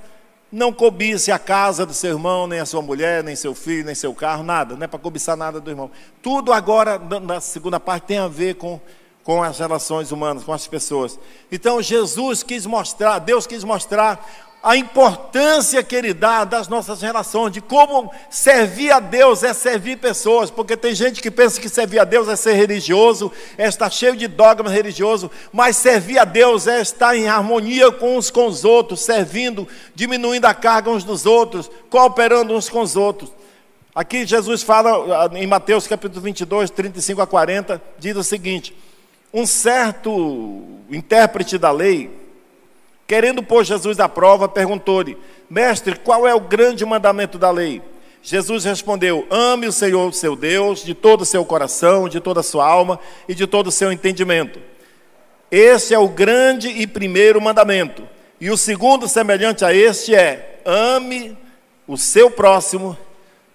[0.52, 3.96] não cobice a casa do seu irmão, nem a sua mulher, nem seu filho, nem
[3.96, 5.92] seu carro, nada, não é para cobiçar nada do irmão.
[6.22, 8.80] Tudo agora, na segunda parte, tem a ver com
[9.28, 11.20] com as relações humanas, com as pessoas.
[11.52, 17.54] Então Jesus quis mostrar, Deus quis mostrar a importância que Ele dá das nossas relações,
[17.54, 22.00] de como servir a Deus é servir pessoas, porque tem gente que pensa que servir
[22.00, 26.68] a Deus é ser religioso, é estar cheio de dogmas religiosos, mas servir a Deus
[26.68, 31.26] é estar em harmonia com uns com os outros, servindo, diminuindo a carga uns dos
[31.26, 33.32] outros, cooperando uns com os outros.
[33.96, 38.76] Aqui Jesus fala em Mateus capítulo 22, 35 a 40, diz o seguinte:
[39.34, 42.27] um certo intérprete da lei,
[43.08, 45.18] querendo pôr Jesus à prova, perguntou-lhe:
[45.50, 47.82] Mestre, qual é o grande mandamento da lei?
[48.22, 52.44] Jesus respondeu: Ame o Senhor, seu Deus, de todo o seu coração, de toda a
[52.44, 54.60] sua alma e de todo o seu entendimento.
[55.50, 58.04] Esse é o grande e primeiro mandamento.
[58.40, 61.38] E o segundo, semelhante a este, é: ame
[61.88, 62.98] o seu próximo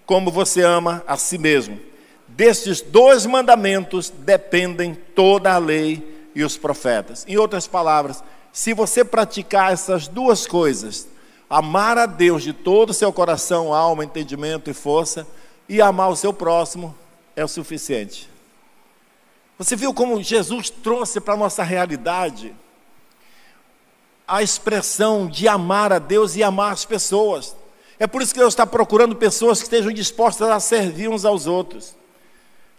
[0.06, 1.78] como você ama a si mesmo.
[2.26, 7.26] Destes dois mandamentos dependem toda a lei e os profetas.
[7.28, 11.08] Em outras palavras, se você praticar essas duas coisas,
[11.48, 15.26] amar a Deus de todo o seu coração, alma, entendimento e força,
[15.68, 16.94] e amar o seu próximo,
[17.34, 18.28] é o suficiente.
[19.58, 22.54] Você viu como Jesus trouxe para a nossa realidade
[24.26, 27.56] a expressão de amar a Deus e amar as pessoas.
[27.98, 31.46] É por isso que Deus está procurando pessoas que estejam dispostas a servir uns aos
[31.46, 31.94] outros.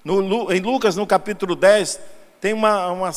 [0.04, 2.00] No, em Lucas, no capítulo 10,
[2.42, 3.12] tem uma, uma,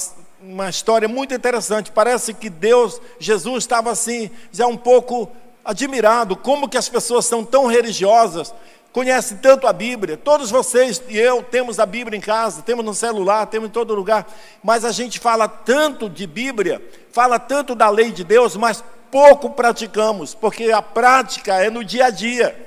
[0.49, 1.91] uma história muito interessante.
[1.91, 5.31] Parece que Deus, Jesus, estava assim, já um pouco
[5.65, 6.37] admirado.
[6.37, 8.55] Como que as pessoas são tão religiosas,
[8.93, 10.17] conhecem tanto a Bíblia.
[10.17, 13.95] Todos vocês e eu temos a Bíblia em casa, temos no celular, temos em todo
[13.95, 14.27] lugar.
[14.63, 19.51] Mas a gente fala tanto de Bíblia, fala tanto da lei de Deus, mas pouco
[19.51, 22.65] praticamos, porque a prática é no dia a dia.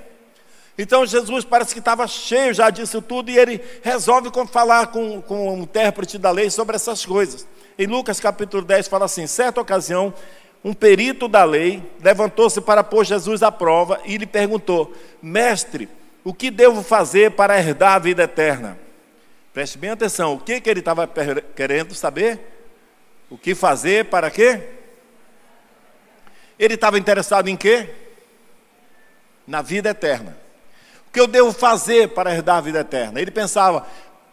[0.77, 5.53] Então Jesus parece que estava cheio já disso tudo e ele resolve falar com, com
[5.53, 7.45] o intérprete da lei sobre essas coisas.
[7.79, 10.13] Em Lucas capítulo 10 fala assim: certa ocasião,
[10.61, 15.87] um perito da lei levantou-se para pôr Jesus à prova e lhe perguntou: Mestre,
[16.21, 18.77] o que devo fazer para herdar a vida eterna?
[19.53, 21.09] Preste bem atenção, o que, que ele estava
[21.55, 22.37] querendo saber?
[23.29, 24.61] O que fazer para quê?
[26.59, 27.89] Ele estava interessado em quê?
[29.47, 30.37] Na vida eterna.
[31.07, 33.21] O que eu devo fazer para herdar a vida eterna?
[33.21, 33.87] Ele pensava,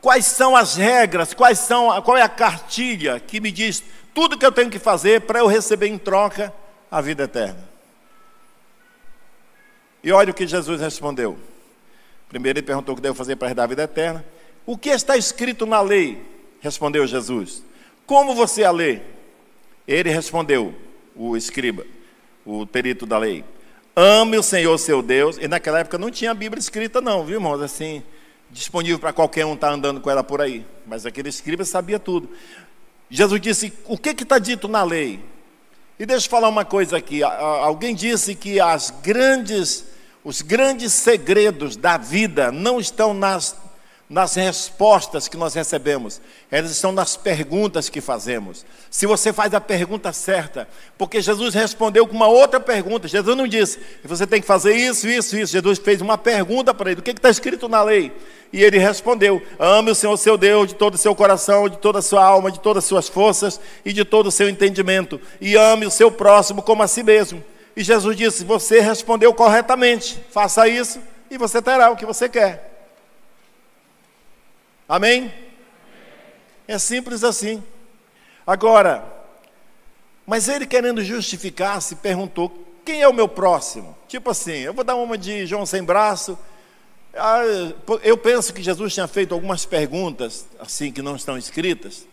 [0.06, 3.82] quais são as regras, quais são, qual é a cartilha que me diz
[4.14, 6.54] tudo que eu tenho que fazer para eu receber em troca
[6.88, 7.68] a vida eterna?
[10.04, 11.36] E olha o que Jesus respondeu.
[12.28, 14.24] Primeiro ele perguntou o que devo fazer para herdar a vida eterna.
[14.64, 16.24] O que está escrito na lei?
[16.60, 17.64] Respondeu Jesus.
[18.06, 19.00] Como você a lê?
[19.88, 20.72] Ele respondeu,
[21.16, 21.84] o escriba,
[22.44, 23.44] o perito da lei.
[23.96, 25.36] Ame o Senhor seu Deus.
[25.36, 27.60] E naquela época não tinha a Bíblia escrita, não, viu, irmãos?
[27.60, 28.04] Assim,
[28.50, 30.64] disponível para qualquer um estar tá andando com ela por aí.
[30.86, 32.28] Mas aquele escriba sabia tudo.
[33.10, 35.20] Jesus disse: O que está dito na lei?
[35.98, 37.22] E deixa eu falar uma coisa aqui.
[37.22, 39.86] Alguém disse que as grandes,
[40.22, 43.56] os grandes segredos da vida não estão nas
[44.08, 48.64] nas respostas que nós recebemos, elas estão nas perguntas que fazemos.
[48.88, 53.48] Se você faz a pergunta certa, porque Jesus respondeu com uma outra pergunta, Jesus não
[53.48, 55.52] disse, você tem que fazer isso, isso, isso.
[55.52, 58.12] Jesus fez uma pergunta para ele: o que está escrito na lei?
[58.52, 61.98] E ele respondeu: ame o Senhor seu Deus de todo o seu coração, de toda
[61.98, 65.56] a sua alma, de todas as suas forças e de todo o seu entendimento, e
[65.56, 67.42] ame o seu próximo como a si mesmo.
[67.76, 72.75] E Jesus disse: Você respondeu corretamente, faça isso e você terá o que você quer.
[74.88, 75.32] Amém?
[76.68, 77.62] É simples assim.
[78.46, 79.04] Agora,
[80.26, 83.96] mas ele querendo justificar-se, perguntou quem é o meu próximo?
[84.06, 86.38] Tipo assim, eu vou dar uma de João sem braço.
[87.14, 87.40] Ah,
[88.02, 92.06] eu penso que Jesus tinha feito algumas perguntas, assim, que não estão escritas,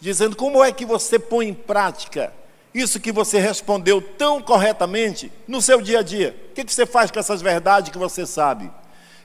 [0.00, 2.32] dizendo como é que você põe em prática
[2.74, 6.36] isso que você respondeu tão corretamente no seu dia a dia.
[6.50, 8.70] O que você faz com essas verdades que você sabe?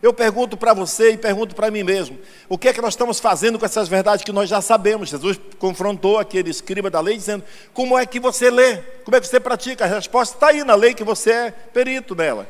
[0.01, 3.19] Eu pergunto para você e pergunto para mim mesmo: o que é que nós estamos
[3.19, 5.09] fazendo com essas verdades que nós já sabemos?
[5.09, 8.77] Jesus confrontou aquele escriba da lei, dizendo: como é que você lê?
[9.03, 9.83] Como é que você pratica?
[9.83, 12.47] A resposta está aí na lei que você é perito dela.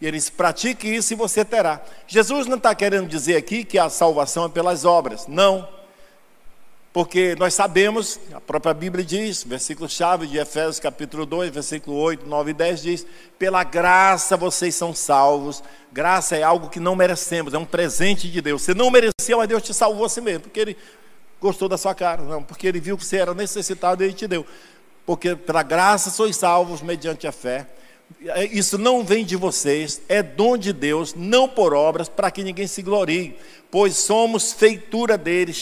[0.00, 1.82] E ele diz: pratique isso e você terá.
[2.06, 5.26] Jesus não está querendo dizer aqui que a salvação é pelas obras.
[5.26, 5.68] Não.
[6.94, 12.52] Porque nós sabemos, a própria Bíblia diz, versículo-chave de Efésios capítulo 2, versículo 8, 9
[12.52, 15.60] e 10 diz: Pela graça vocês são salvos.
[15.92, 18.62] Graça é algo que não merecemos, é um presente de Deus.
[18.62, 20.76] Você não merecia, mas Deus te salvou assim mesmo, porque Ele
[21.40, 24.28] gostou da sua cara, não, porque Ele viu que você era necessitado e Ele te
[24.28, 24.46] deu.
[25.04, 27.66] Porque pela graça sois salvos mediante a fé.
[28.26, 32.42] É, isso não vem de vocês, é dom de Deus, não por obras, para que
[32.42, 33.36] ninguém se glorie
[33.74, 35.52] pois somos feitura dele,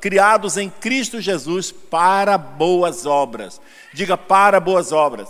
[0.00, 3.60] criados em Cristo Jesus para boas obras.
[3.94, 5.28] Diga para boas obras.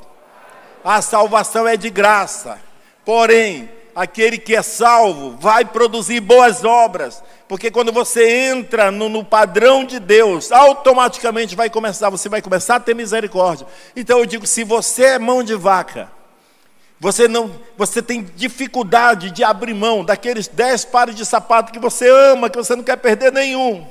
[0.82, 2.58] A salvação é de graça,
[3.04, 9.22] porém, aquele que é salvo vai produzir boas obras, porque quando você entra no, no,
[9.22, 13.66] padrão de Deus, automaticamente vai começar, você vai começar a ter misericórdia.
[13.94, 16.10] Então eu digo, se você é mão de vaca,
[17.00, 22.06] você não, você tem dificuldade de abrir mão daqueles dez pares de sapato que você
[22.06, 23.88] ama, que você não quer perder nenhum.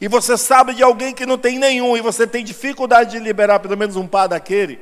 [0.00, 3.60] E você sabe de alguém que não tem nenhum e você tem dificuldade de liberar
[3.60, 4.80] pelo menos um par daquele.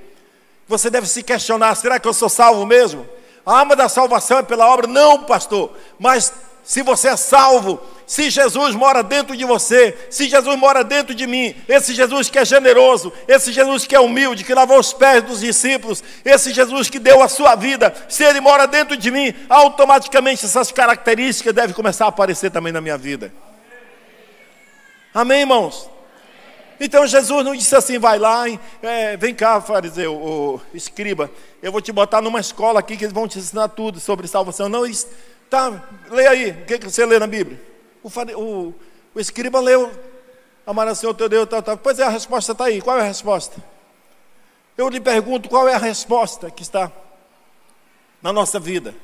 [0.66, 3.06] Você deve se questionar: será que eu sou salvo mesmo?
[3.44, 4.86] A alma da salvação é pela obra?
[4.86, 5.76] Não, pastor.
[5.98, 11.14] Mas se você é salvo, se Jesus mora dentro de você, se Jesus mora dentro
[11.14, 14.92] de mim, esse Jesus que é generoso, esse Jesus que é humilde, que lavou os
[14.92, 19.10] pés dos discípulos, esse Jesus que deu a sua vida, se ele mora dentro de
[19.10, 23.32] mim, automaticamente essas características devem começar a aparecer também na minha vida.
[25.14, 25.88] Amém, irmãos?
[26.80, 28.44] Então Jesus não disse assim, vai lá,
[28.82, 31.30] é, vem cá, fariseu, escriba,
[31.62, 34.66] eu vou te botar numa escola aqui que eles vão te ensinar tudo sobre salvação.
[34.66, 34.86] Não,
[35.50, 37.60] tá, leia aí, o que, que você lê na Bíblia?
[38.02, 38.08] O,
[38.40, 38.74] o,
[39.14, 39.90] o escriba leu,
[40.64, 41.76] amará Senhor teu Deus, tal, tal.
[41.76, 42.80] Pois é, a resposta está aí.
[42.80, 43.62] Qual é a resposta?
[44.78, 46.90] Eu lhe pergunto qual é a resposta que está
[48.22, 48.94] na nossa vida.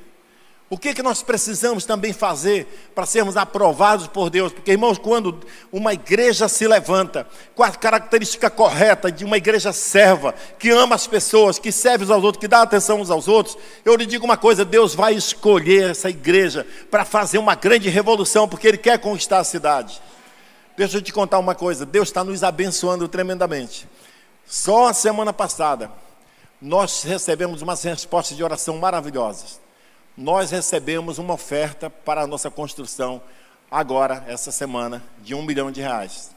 [0.68, 4.52] O que, que nós precisamos também fazer para sermos aprovados por Deus?
[4.52, 5.38] Porque, irmãos, quando
[5.70, 7.24] uma igreja se levanta
[7.54, 12.10] com a característica correta de uma igreja serva, que ama as pessoas, que serve uns
[12.10, 15.14] aos outros, que dá atenção uns aos outros, eu lhe digo uma coisa: Deus vai
[15.14, 20.02] escolher essa igreja para fazer uma grande revolução, porque Ele quer conquistar a cidade.
[20.76, 23.86] Deixa eu te contar uma coisa: Deus está nos abençoando tremendamente.
[24.44, 25.92] Só a semana passada,
[26.60, 29.64] nós recebemos umas respostas de oração maravilhosas
[30.16, 33.20] nós recebemos uma oferta para a nossa construção
[33.70, 36.34] agora, essa semana, de um milhão de reais.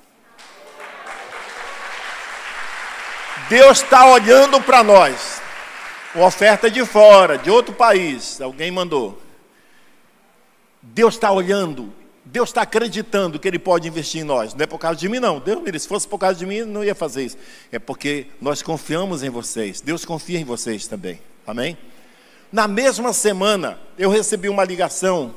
[3.49, 5.41] Deus está olhando para nós.
[6.13, 9.21] Uma oferta de fora, de outro país, alguém mandou.
[10.81, 11.93] Deus está olhando,
[12.25, 14.53] Deus está acreditando que Ele pode investir em nós.
[14.53, 15.39] Não é por causa de mim, não.
[15.39, 17.37] Deus, se fosse por causa de mim, não ia fazer isso.
[17.71, 19.81] É porque nós confiamos em vocês.
[19.81, 21.19] Deus confia em vocês também.
[21.45, 21.77] Amém?
[22.51, 25.35] Na mesma semana, eu recebi uma ligação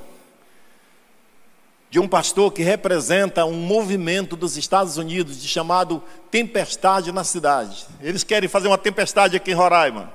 [1.90, 7.86] de um pastor que representa um movimento dos Estados Unidos de chamado Tempestade na Cidade.
[8.00, 10.10] Eles querem fazer uma tempestade aqui em Roraima.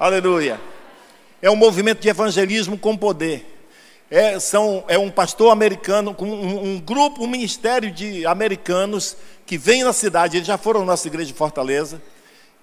[0.00, 0.60] Aleluia.
[1.40, 3.48] É um movimento de evangelismo com poder.
[4.10, 9.84] É, são, é um pastor americano, um, um grupo, um ministério de americanos que vem
[9.84, 10.38] na cidade.
[10.38, 12.02] Eles já foram na nossa igreja de Fortaleza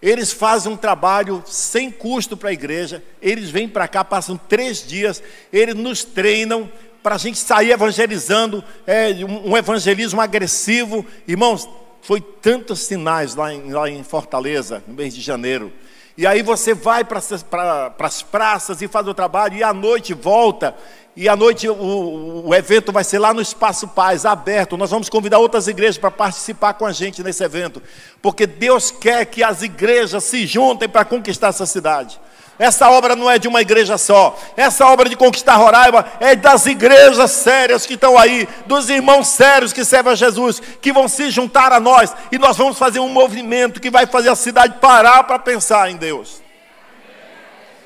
[0.01, 3.03] eles fazem um trabalho sem custo para a igreja.
[3.21, 5.21] Eles vêm para cá, passam três dias.
[5.51, 6.71] Eles nos treinam
[7.03, 11.05] para a gente sair evangelizando, é, um, evangelismo agressivo.
[11.27, 11.67] Irmãos,
[12.01, 15.71] foi tantos sinais lá em, lá em Fortaleza, no mês de janeiro.
[16.17, 20.13] E aí você vai para pra, as praças e faz o trabalho, e à noite
[20.13, 20.75] volta
[21.21, 24.77] e à noite o, o, evento vai ser lá no Espaço Paz, aberto.
[24.77, 27.83] Nós vamos convidar outras igrejas para participar com a gente nesse evento,
[28.21, 32.17] porque Deus quer que as igrejas se juntem para conquistar essa cidade.
[32.57, 34.39] Essa obra não é de uma igreja só.
[34.55, 39.73] Essa obra de conquistar Roraima é das igrejas sérias que estão aí, dos irmãos sérios
[39.73, 43.09] que servem a Jesus, que vão se juntar a nós e nós vamos fazer um
[43.09, 46.47] movimento que vai fazer a cidade parar para pensar em Deus.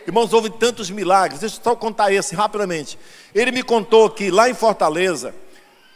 [0.06, 1.40] Irmãos, houve tantos milagres.
[1.40, 2.98] Deixa eu só contar esse rapidamente.
[3.34, 5.34] Ele me contou que lá em Fortaleza,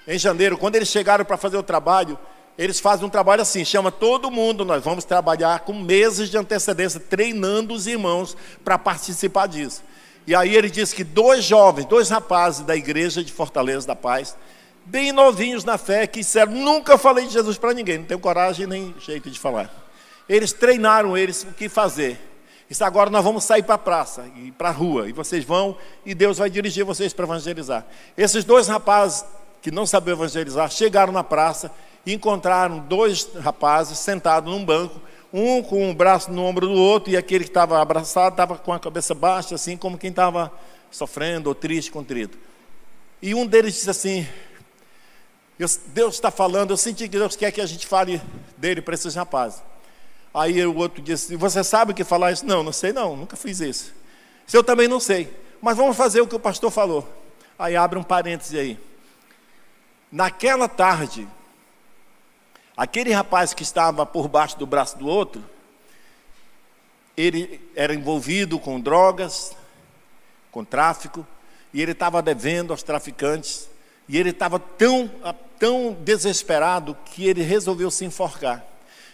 [0.07, 2.17] em janeiro, quando eles chegaram para fazer o trabalho,
[2.57, 6.99] eles fazem um trabalho assim, chama todo mundo, nós vamos trabalhar com meses de antecedência,
[6.99, 9.83] treinando os irmãos para participar disso.
[10.25, 14.35] E aí ele diz que dois jovens, dois rapazes da igreja de Fortaleza da Paz,
[14.85, 18.65] bem novinhos na fé, que disseram, nunca falei de Jesus para ninguém, não tenho coragem
[18.65, 19.71] nem jeito de falar.
[20.27, 22.19] Eles treinaram eles o que fazer.
[22.69, 25.77] Isso agora nós vamos sair para a praça e para a rua, e vocês vão,
[26.05, 27.85] e Deus vai dirigir vocês para evangelizar.
[28.17, 29.23] Esses dois rapazes
[29.61, 31.71] que não sabiam evangelizar chegaram na praça
[32.05, 34.99] e encontraram dois rapazes sentados num banco,
[35.31, 38.73] um com um braço no ombro do outro, e aquele que estava abraçado estava com
[38.73, 40.51] a cabeça baixa, assim como quem estava
[40.91, 42.37] sofrendo ou triste, contrito.
[43.21, 44.27] E um deles disse assim:
[45.87, 48.21] Deus está falando, eu senti que Deus quer que a gente fale
[48.57, 49.61] dele para esses rapazes.
[50.37, 52.45] Aí o outro disse: Você sabe o que falar isso?
[52.45, 53.93] Não, não sei não, nunca fiz isso.
[54.53, 57.07] Eu também não sei, mas vamos fazer o que o pastor falou.
[57.57, 58.79] Aí abre um parêntese aí.
[60.11, 61.27] Naquela tarde,
[62.77, 65.43] Aquele rapaz que estava por baixo do braço do outro,
[67.17, 69.57] ele era envolvido com drogas,
[70.51, 71.25] com tráfico,
[71.73, 73.67] e ele estava devendo aos traficantes,
[74.07, 75.09] e ele estava tão,
[75.57, 78.63] tão desesperado que ele resolveu se enforcar.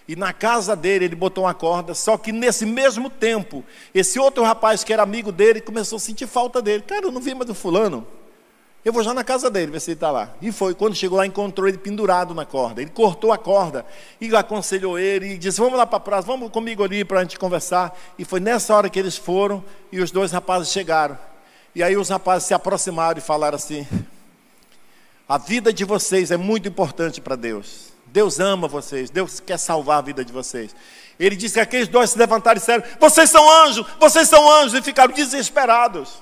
[0.08, 4.44] E na casa dele ele botou uma corda, só que nesse mesmo tempo, esse outro
[4.44, 6.84] rapaz que era amigo dele começou a sentir falta dele.
[6.84, 8.06] Cara, eu não vi mais do fulano.
[8.84, 10.34] Eu vou já na casa dele, ver se ele está lá.
[10.42, 10.76] E foi.
[10.76, 12.82] Quando chegou lá, encontrou ele pendurado na corda.
[12.82, 13.86] Ele cortou a corda
[14.20, 17.24] e aconselhou ele e disse: Vamos lá para a praça, vamos comigo ali para a
[17.24, 17.98] gente conversar.
[18.20, 21.18] E foi nessa hora que eles foram e os dois rapazes chegaram.
[21.74, 23.88] E aí os rapazes se aproximaram e falaram assim:
[25.30, 27.93] A vida de vocês é muito importante para Deus.
[28.14, 30.76] Deus ama vocês, Deus quer salvar a vida de vocês.
[31.20, 34.76] Ele disse que aqueles dois se levantaram e disseram: Vocês são anjos, vocês são anjos,
[34.76, 36.22] e ficaram desesperados.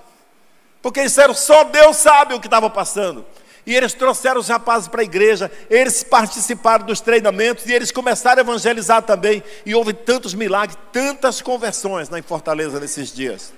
[0.82, 3.26] Porque eles disseram, só Deus sabe o que estava passando.
[3.66, 8.40] E eles trouxeram os rapazes para a igreja, eles participaram dos treinamentos e eles começaram
[8.40, 9.44] a evangelizar também.
[9.66, 13.52] E houve tantos milagres, tantas conversões na Fortaleza nesses dias.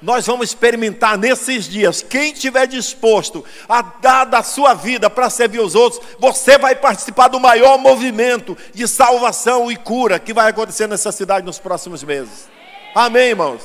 [0.00, 2.02] Nós vamos experimentar nesses dias.
[2.02, 7.28] Quem estiver disposto a dar da sua vida para servir os outros, você vai participar
[7.28, 12.48] do maior movimento de salvação e cura que vai acontecer nessa cidade nos próximos meses.
[12.94, 13.62] Amém, irmãos?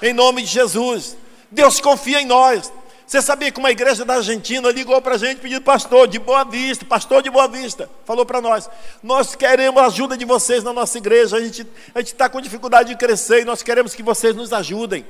[0.00, 1.16] Em nome de Jesus.
[1.50, 2.72] Deus confia em nós.
[3.06, 6.44] Você sabia que uma igreja da Argentina ligou para a gente pedindo pastor de Boa
[6.44, 8.70] Vista, pastor de Boa Vista, falou para nós:
[9.02, 12.88] nós queremos a ajuda de vocês na nossa igreja, a gente a está com dificuldade
[12.88, 15.04] de crescer e nós queremos que vocês nos ajudem.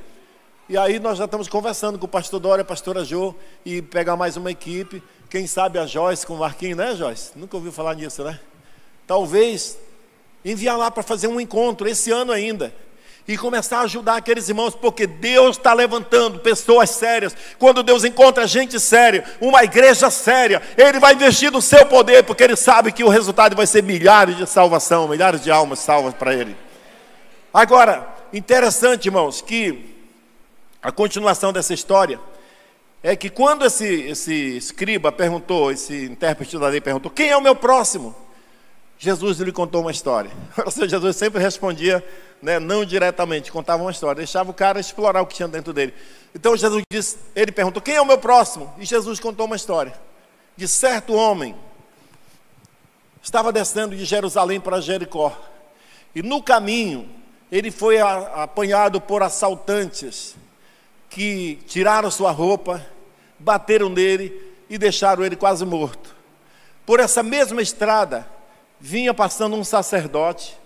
[0.68, 3.34] E aí nós já estamos conversando com o pastor Dória, a pastora Jô,
[3.66, 7.32] e pegar mais uma equipe, quem sabe a Joyce com o Marquinhos, né, Joyce?
[7.34, 8.38] Nunca ouviu falar nisso, né?
[9.04, 9.76] Talvez
[10.44, 12.72] enviar lá para fazer um encontro esse ano ainda
[13.26, 17.36] e começar a ajudar aqueles irmãos, porque Deus está levantando pessoas sérias.
[17.58, 22.42] Quando Deus encontra gente séria, uma igreja séria, Ele vai investir no seu poder, porque
[22.44, 26.32] Ele sabe que o resultado vai ser milhares de salvação, milhares de almas salvas para
[26.32, 26.56] Ele.
[27.52, 29.91] Agora, interessante, irmãos, que
[30.82, 32.18] a continuação dessa história
[33.02, 37.40] é que quando esse, esse escriba perguntou, esse intérprete da lei perguntou: quem é o
[37.40, 38.14] meu próximo?
[38.98, 40.30] Jesus lhe contou uma história.
[40.64, 42.04] Ou seja, Jesus sempre respondia,
[42.40, 45.94] né, não diretamente, contava uma história, deixava o cara explorar o que tinha dentro dele.
[46.34, 49.94] Então Jesus disse, ele perguntou: "Quem é o meu próximo?" E Jesus contou uma história
[50.56, 51.54] de certo homem
[53.22, 55.36] estava descendo de Jerusalém para Jericó.
[56.14, 57.08] E no caminho,
[57.50, 60.36] ele foi apanhado por assaltantes
[61.12, 62.84] que tiraram sua roupa,
[63.38, 64.32] bateram nele
[64.68, 66.16] e deixaram ele quase morto.
[66.86, 68.26] Por essa mesma estrada,
[68.80, 70.56] vinha passando um sacerdote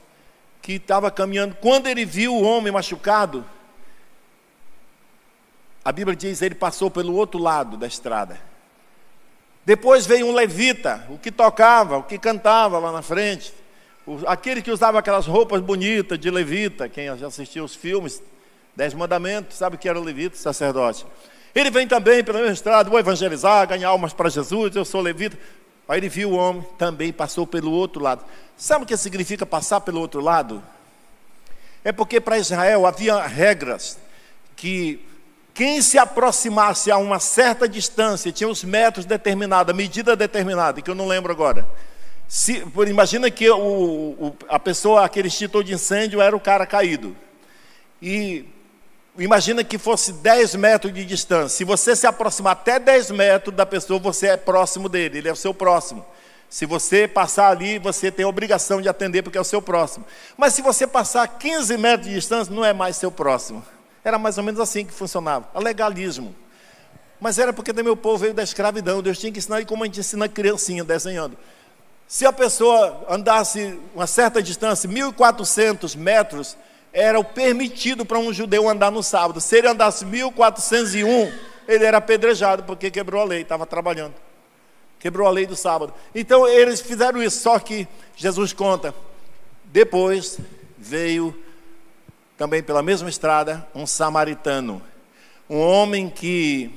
[0.63, 1.57] que estava caminhando.
[1.57, 3.45] Quando ele viu o homem machucado,
[5.85, 8.41] a Bíblia diz ele passou pelo outro lado da estrada.
[9.65, 13.53] Depois veio um levita, o que tocava, o que cantava lá na frente,
[14.29, 18.23] aquele que usava aquelas roupas bonitas de levita, quem já assistiu os filmes,
[18.77, 21.07] Dez Mandamentos, sabe que era o levita, sacerdote.
[21.55, 25.39] Ele vem também pela mesma estrada, vou evangelizar, ganhar almas para Jesus, eu sou levita.
[25.89, 28.23] Aí ele viu o homem, também passou pelo outro lado.
[28.57, 30.63] Sabe o que significa passar pelo outro lado?
[31.83, 33.99] É porque para Israel havia regras
[34.55, 35.01] que
[35.55, 40.91] quem se aproximasse a uma certa distância, tinha os metros determinados, a medida determinada, que
[40.91, 41.67] eu não lembro agora.
[42.29, 47.17] Se, imagina que o, o, a pessoa, aquele extintor de incêndio, era o cara caído.
[48.03, 48.45] E
[49.19, 51.49] imagina que fosse 10 metros de distância.
[51.49, 55.33] Se você se aproximar até 10 metros da pessoa, você é próximo dele, ele é
[55.33, 56.05] o seu próximo.
[56.49, 60.05] Se você passar ali, você tem a obrigação de atender porque é o seu próximo.
[60.37, 63.65] Mas se você passar 15 metros de distância, não é mais seu próximo.
[64.05, 65.49] Era mais ou menos assim que funcionava.
[65.53, 66.35] A legalismo.
[67.21, 69.03] Mas era porque meu povo veio da escravidão.
[69.03, 71.37] Deus tinha que ensinar como a gente ensina a criancinha desenhando.
[72.07, 76.57] Se a pessoa andasse uma certa distância, 1.400 metros,
[76.93, 79.41] era o permitido para um judeu andar no sábado.
[79.41, 81.33] Se ele andasse 1401,
[81.69, 84.15] ele era apedrejado porque quebrou a lei, estava trabalhando.
[84.99, 85.93] Quebrou a lei do sábado.
[86.15, 88.95] Então eles fizeram isso, só que Jesus conta.
[89.65, 90.39] Depois
[90.79, 91.35] veio
[92.37, 94.83] também pela mesma estrada um samaritano,
[95.49, 96.71] um homem que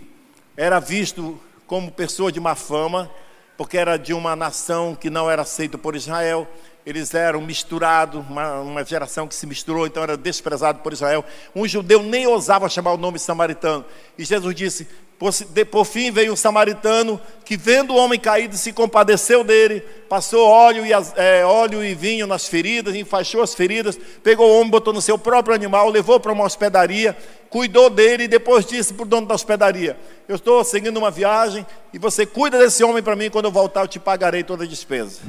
[0.55, 3.09] era visto como pessoa de má fama,
[3.57, 6.47] porque era de uma nação que não era aceita por Israel
[6.89, 11.23] eles eram misturados, uma, uma, geração que se misturou, então era desprezado por Israel.
[11.55, 13.85] Um judeu nem ousava chamar o nome samaritano.
[14.17, 14.87] E Jesus disse:
[15.19, 15.31] por,
[15.69, 20.83] por fim veio um samaritano que, vendo o homem caído, se compadeceu dele, passou óleo
[20.83, 25.01] e, é, óleo e vinho nas feridas, enfaixou as feridas, pegou o homem, botou no
[25.01, 27.15] seu próprio animal, levou para uma hospedaria,
[27.51, 29.95] cuidou dele e depois disse para o dono da hospedaria:
[30.27, 31.63] Eu estou seguindo uma viagem
[31.93, 34.67] e você cuida desse homem para mim, quando eu voltar eu te pagarei toda a
[34.67, 35.19] despesa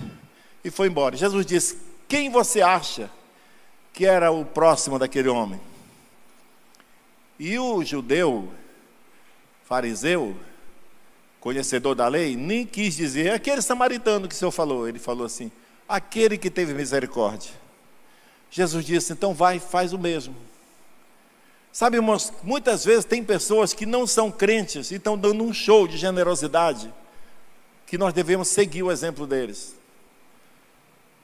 [0.64, 1.16] e foi embora.
[1.16, 3.11] Jesus disse: Quem você acha
[3.92, 5.61] que era o próximo daquele homem?
[7.38, 8.50] E o judeu,
[9.64, 10.36] fariseu,
[11.40, 14.86] conhecedor da lei, nem quis dizer, é aquele samaritano que o Senhor falou.
[14.86, 15.50] Ele falou assim:
[15.88, 17.52] aquele que teve misericórdia.
[18.50, 20.34] Jesus disse: então vai, faz o mesmo.
[21.72, 25.86] Sabe, irmãos, muitas vezes tem pessoas que não são crentes e estão dando um show
[25.86, 26.92] de generosidade,
[27.86, 29.80] que nós devemos seguir o exemplo deles.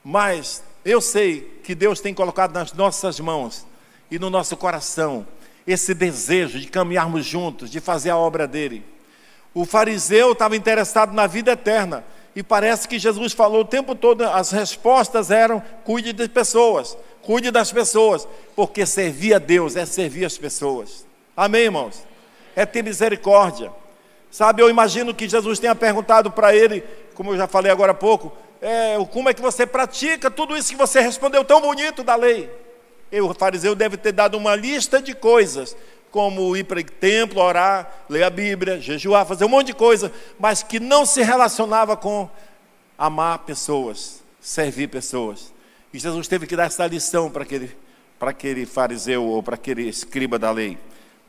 [0.09, 3.67] Mas eu sei que Deus tem colocado nas nossas mãos
[4.09, 5.27] e no nosso coração
[5.67, 8.85] esse desejo de caminharmos juntos, de fazer a obra dele.
[9.53, 14.23] O fariseu estava interessado na vida eterna e parece que Jesus falou o tempo todo,
[14.23, 20.23] as respostas eram: cuide das pessoas, cuide das pessoas, porque servir a Deus é servir
[20.23, 21.05] as pessoas.
[21.35, 22.01] Amém, irmãos?
[22.55, 23.69] É ter misericórdia.
[24.31, 26.81] Sabe, eu imagino que Jesus tenha perguntado para ele,
[27.13, 28.31] como eu já falei agora há pouco,
[28.61, 32.49] é, como é que você pratica tudo isso que você respondeu tão bonito da lei.
[33.11, 35.75] E o fariseu deve ter dado uma lista de coisas,
[36.11, 40.11] como ir para o templo, orar, ler a Bíblia, jejuar, fazer um monte de coisa,
[40.39, 42.29] mas que não se relacionava com
[42.97, 45.53] amar pessoas, servir pessoas.
[45.93, 47.75] E Jesus teve que dar essa lição para aquele,
[48.19, 50.77] para aquele fariseu ou para aquele escriba da lei.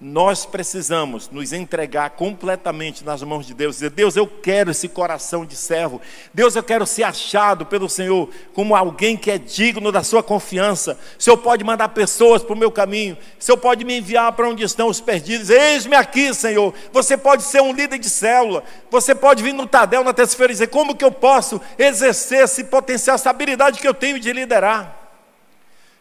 [0.01, 3.77] Nós precisamos nos entregar completamente nas mãos de Deus.
[3.77, 6.01] Dizer, Deus, eu quero esse coração de servo.
[6.33, 10.97] Deus, eu quero ser achado pelo Senhor como alguém que é digno da sua confiança.
[11.19, 13.19] O Senhor pode mandar pessoas para o meu caminho.
[13.41, 15.51] O Senhor pode me enviar para onde estão os perdidos.
[15.51, 16.73] Eis-me aqui, Senhor.
[16.93, 18.63] Você pode ser um líder de célula.
[18.93, 22.63] Você pode vir no Tadel na terça-feira e dizer como que eu posso exercer esse
[22.63, 24.97] potencial, essa habilidade que eu tenho de liderar.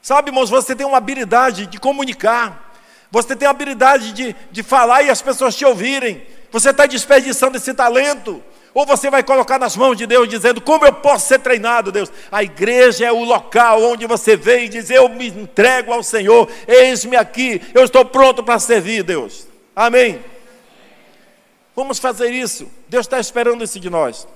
[0.04, 2.67] Sabe, irmãos, você tem uma habilidade de comunicar.
[3.12, 6.26] Você tem a habilidade de, de falar e as pessoas te ouvirem.
[6.52, 8.44] Você está desperdiçando esse talento.
[8.74, 12.12] Ou você vai colocar nas mãos de Deus, dizendo: Como eu posso ser treinado, Deus?
[12.32, 16.48] A igreja é o local onde você vem e diz: Eu me entrego ao Senhor,
[16.68, 19.48] eis-me aqui, eu estou pronto para servir, Deus.
[19.76, 20.24] Amém.
[21.76, 22.72] Vamos fazer isso.
[22.88, 24.28] Deus está esperando isso de nós.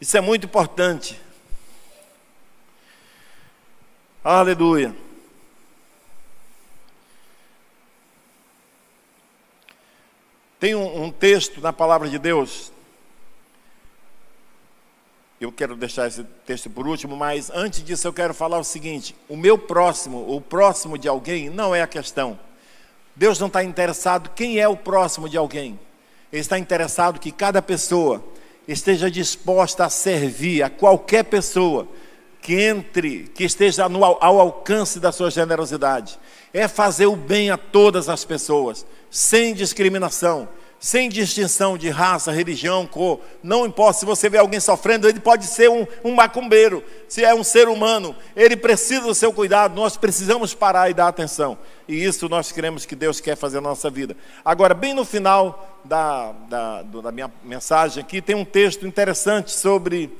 [0.00, 1.18] Isso é muito importante.
[4.22, 4.94] Aleluia.
[10.64, 12.72] Tem um, um texto na palavra de Deus.
[15.38, 19.14] Eu quero deixar esse texto por último, mas antes disso eu quero falar o seguinte:
[19.28, 22.40] o meu próximo, o próximo de alguém, não é a questão.
[23.14, 25.78] Deus não está interessado quem é o próximo de alguém.
[26.32, 28.24] Ele está interessado que cada pessoa
[28.66, 31.86] esteja disposta a servir a qualquer pessoa
[32.44, 36.18] que entre, que esteja no, ao alcance da sua generosidade.
[36.52, 40.46] É fazer o bem a todas as pessoas, sem discriminação,
[40.78, 43.20] sem distinção de raça, religião, cor.
[43.42, 47.34] Não importa se você vê alguém sofrendo, ele pode ser um, um macumbeiro, se é
[47.34, 49.74] um ser humano, ele precisa do seu cuidado.
[49.74, 51.56] Nós precisamos parar e dar atenção.
[51.88, 54.14] E isso nós queremos que Deus quer fazer na nossa vida.
[54.44, 60.12] Agora, bem no final da, da, da minha mensagem aqui, tem um texto interessante sobre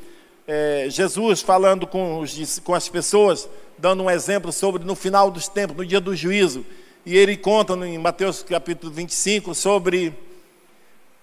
[0.46, 5.48] é, Jesus falando com, os, com as pessoas, dando um exemplo sobre no final dos
[5.48, 6.64] tempos, no dia do juízo.
[7.06, 10.14] E ele conta em Mateus capítulo 25 sobre,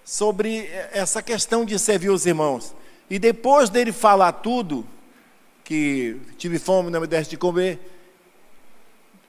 [0.04, 2.76] sobre essa questão de servir os irmãos.
[3.10, 4.86] E depois dele falar tudo,
[5.64, 7.80] que tive fome, não me deste de comer,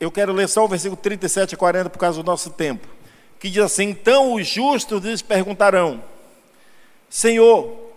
[0.00, 2.88] eu quero ler só o versículo 37 a 40 por causa do nosso tempo.
[3.38, 6.02] Que diz assim: Então os justos lhes perguntarão:
[7.08, 7.91] Senhor,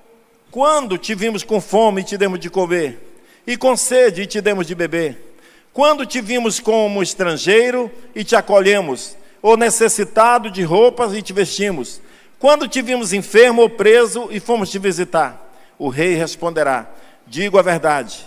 [0.56, 2.98] quando te vimos com fome e te demos de comer,
[3.46, 5.36] e com sede e te demos de beber?
[5.74, 12.00] Quando te vimos como estrangeiro e te acolhemos, ou necessitado de roupas e te vestimos?
[12.40, 15.46] Quando te vimos enfermo ou preso e fomos te visitar?
[15.78, 16.90] O rei responderá:
[17.28, 18.26] Digo a verdade.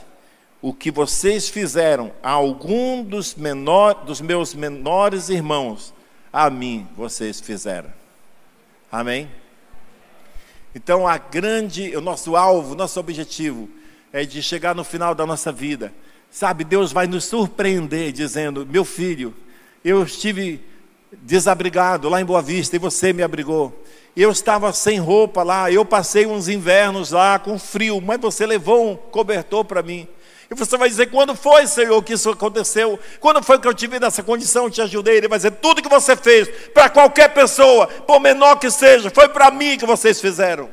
[0.60, 5.94] O que vocês fizeram a algum dos, menor, dos meus menores irmãos,
[6.30, 7.90] a mim vocês fizeram.
[8.92, 9.30] Amém?
[10.74, 13.68] Então, a grande, o nosso alvo, nosso objetivo
[14.12, 15.92] é de chegar no final da nossa vida.
[16.30, 19.34] Sabe, Deus vai nos surpreender dizendo: Meu filho,
[19.84, 20.60] eu estive
[21.22, 23.82] desabrigado lá em Boa Vista e você me abrigou.
[24.16, 28.90] Eu estava sem roupa lá, eu passei uns invernos lá com frio, mas você levou
[28.90, 30.08] um cobertor para mim.
[30.50, 32.98] E você vai dizer: quando foi, Senhor, que isso aconteceu?
[33.20, 35.18] Quando foi que eu tive nessa condição, te ajudei?
[35.18, 39.28] Ele vai dizer: tudo que você fez, para qualquer pessoa, por menor que seja, foi
[39.28, 40.68] para mim que vocês fizeram.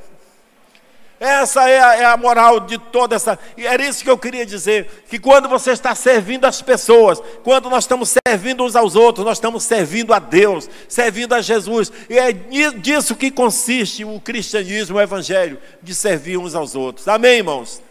[1.18, 3.40] Essa é a, é a, moral de toda essa.
[3.56, 7.70] E era isso que eu queria dizer: que quando você está servindo as pessoas, quando
[7.70, 11.92] nós estamos servindo uns aos outros, nós estamos servindo a Deus, servindo a Jesus.
[12.10, 17.08] E é disso que consiste o cristianismo, o evangelho, de servir uns aos outros.
[17.10, 17.85] Amém, irmãos?